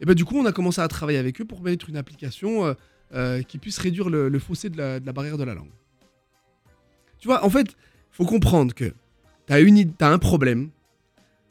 [0.01, 2.65] Et ben du coup, on a commencé à travailler avec eux pour mettre une application
[2.65, 2.73] euh,
[3.13, 5.71] euh, qui puisse réduire le, le fossé de la, de la barrière de la langue.
[7.19, 7.75] Tu vois, en fait, il
[8.11, 8.93] faut comprendre que
[9.47, 10.69] tu as, une, un problème,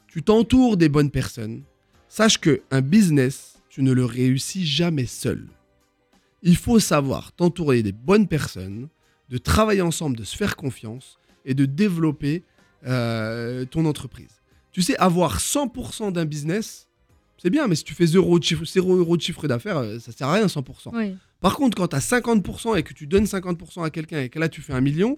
[0.07, 1.61] tu t'entoures des bonnes personnes.
[2.07, 5.45] Sache que un business, tu ne le réussis jamais seul.
[6.41, 8.87] Il faut savoir t'entourer des bonnes personnes,
[9.29, 12.43] de travailler ensemble, de se faire confiance et de développer
[12.85, 14.41] euh, ton entreprise.
[14.71, 16.87] Tu sais, avoir 100% d'un business,
[17.37, 19.99] c'est bien, mais si tu fais 0 de chiffre, 0 euros de chiffre d'affaires, euh,
[19.99, 20.89] ça sert à rien 100%.
[20.93, 21.15] Oui.
[21.41, 24.39] Par contre, quand tu as 50% et que tu donnes 50% à quelqu'un et que
[24.39, 25.17] là tu fais un million,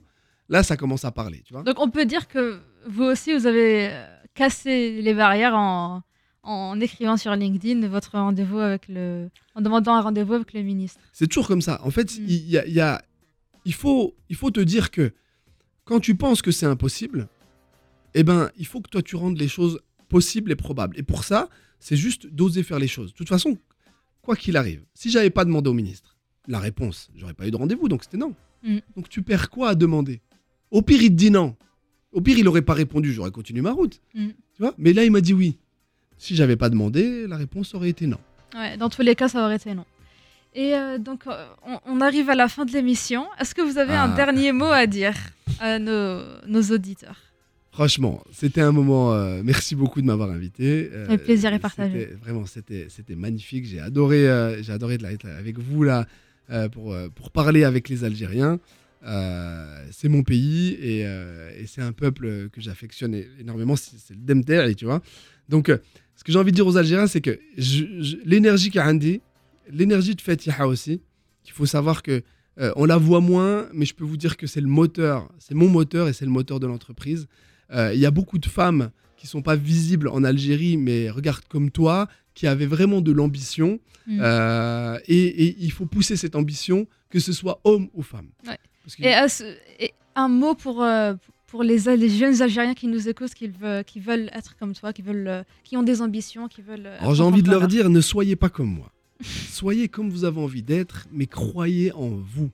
[0.49, 1.63] là ça commence à parler, tu vois.
[1.63, 6.03] Donc on peut dire que vous aussi, vous avez euh, cassé les barrières en,
[6.43, 9.29] en écrivant sur LinkedIn votre rendez-vous avec le...
[9.55, 10.99] en demandant un rendez-vous avec le ministre.
[11.13, 11.79] C'est toujours comme ça.
[11.83, 12.23] En fait, Mm.
[12.27, 13.03] il y a- il y a-
[13.65, 15.13] il, faut, il faut te dire que
[15.85, 17.27] quand tu penses que c'est impossible,
[18.15, 19.79] eh ben, il faut que toi tu rendes les choses
[20.09, 20.97] possibles et probables.
[20.97, 21.47] Et pour ça,
[21.79, 23.11] c'est juste d'oser faire les choses.
[23.11, 23.57] De toute façon,
[24.21, 26.17] quoi qu'il arrive, si j'avais pas demandé au ministre
[26.47, 28.33] la réponse, j'aurais pas eu de rendez-vous, donc c'était non.
[28.63, 28.77] Mm.
[28.95, 30.21] Donc tu perds quoi à demander?
[30.71, 31.55] Au pire, il te dit non.
[32.11, 34.01] Au pire, il aurait pas répondu, j'aurais continué ma route.
[34.15, 34.27] Mm.
[34.55, 34.73] Tu vois?
[34.79, 35.57] Mais là, il m'a dit oui.
[36.21, 38.19] Si j'avais pas demandé, la réponse aurait été non.
[38.53, 39.85] Ouais, dans tous les cas, ça aurait été non.
[40.53, 41.47] Et euh, donc, euh,
[41.87, 43.25] on, arrive à la fin de l'émission.
[43.39, 44.15] Est-ce que vous avez un ah.
[44.15, 45.15] dernier mot à dire
[45.59, 47.17] à nos, auditeurs?
[47.71, 49.15] Franchement, c'était un moment.
[49.15, 50.91] Euh, merci beaucoup de m'avoir invité.
[51.09, 52.09] Le plaisir est partagé.
[52.21, 53.65] Vraiment, c'était magnifique.
[53.65, 54.27] J'ai adoré,
[54.61, 56.05] j'ai adoré être avec vous là
[56.71, 58.59] pour, pour parler avec les Algériens.
[59.89, 61.03] c'est mon pays et,
[61.65, 63.75] c'est un peuple que j'affectionne énormément.
[63.75, 65.01] C'est le Demter, tu vois.
[65.49, 65.71] Donc,
[66.15, 67.39] ce que j'ai envie de dire aux Algériens, c'est que
[68.25, 69.21] l'énergie qu'a dit
[69.71, 71.01] l'énergie de Fatiha aussi,
[71.43, 72.23] qu'il faut savoir que
[72.59, 75.55] euh, on la voit moins, mais je peux vous dire que c'est le moteur, c'est
[75.55, 77.27] mon moteur et c'est le moteur de l'entreprise.
[77.71, 81.43] Euh, il y a beaucoup de femmes qui sont pas visibles en Algérie, mais regarde
[81.47, 83.79] comme toi, qui avaient vraiment de l'ambition.
[84.07, 84.19] Mm.
[84.21, 88.29] Euh, et, il faut pousser cette ambition, que ce soit homme ou femme.
[88.99, 90.85] Et, un mot pour,
[91.51, 95.01] pour les, jeunes Algériens qui nous écoutent, qui veulent, qui veulent être comme toi, qui,
[95.01, 96.89] veulent, qui ont des ambitions, qui veulent...
[97.13, 98.89] j'ai envie de leur dire, ne soyez pas comme moi.
[99.51, 102.49] Soyez comme vous avez envie d'être, mais croyez en vous.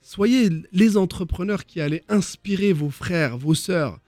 [0.00, 4.00] Soyez les entrepreneurs qui allez inspirer vos frères, vos sœurs.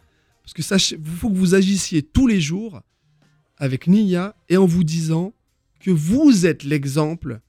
[0.43, 2.81] Parce que sachez, il faut que vous agissiez tous les jours
[3.59, 5.35] avec Nia et en vous disant
[5.81, 7.41] que vous êtes l'exemple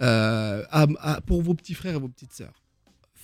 [0.00, 0.62] euh,
[1.26, 2.62] pour vos petits frères et vos petites sœurs.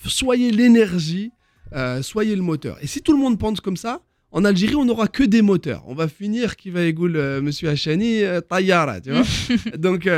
[0.04, 1.30] Soyez l'énergie,
[1.74, 2.78] euh, soyez le moteur.
[2.82, 4.00] Et si tout le monde pense comme ça,
[4.32, 5.84] en Algérie, on n'aura que des moteurs.
[5.86, 9.22] On va finir qui va égoule euh, Monsieur Hachani, Tayara, tu vois.
[9.78, 10.08] Donc,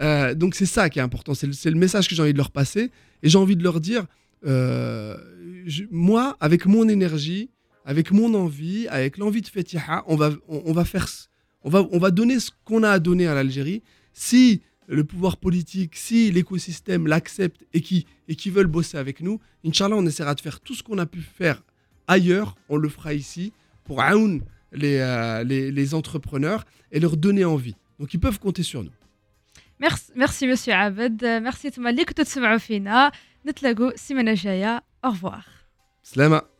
[0.00, 2.50] euh, donc c'est ça qui est important, c'est le, message que j'ai envie de leur
[2.50, 2.90] passer.
[3.22, 4.06] Et j'ai envie de leur dire,
[4.46, 5.16] euh,
[5.90, 7.50] moi, avec mon énergie,
[7.84, 11.06] avec mon envie, avec l'envie de Fatiha, on va, on, va faire,
[11.62, 13.82] on va, on va donner ce qu'on a à donner à l'Algérie.
[14.12, 19.40] Si le pouvoir politique, si l'écosystème l'accepte et qui, et qui veulent bosser avec nous,
[19.64, 21.62] Inch'Allah, on essaiera de faire tout ce qu'on a pu faire
[22.06, 23.52] ailleurs, on le fera ici
[23.84, 27.76] pour aoun les, euh, les, les entrepreneurs et leur donner envie.
[27.98, 28.92] Donc ils peuvent compter sur nous.
[29.80, 31.20] Merci, merci Monsieur Abed.
[31.22, 31.70] Merci.
[31.76, 32.58] Nous nous retrouvons la
[33.96, 34.80] semaine prochaine.
[35.02, 35.44] Au revoir.
[36.02, 36.53] Slama.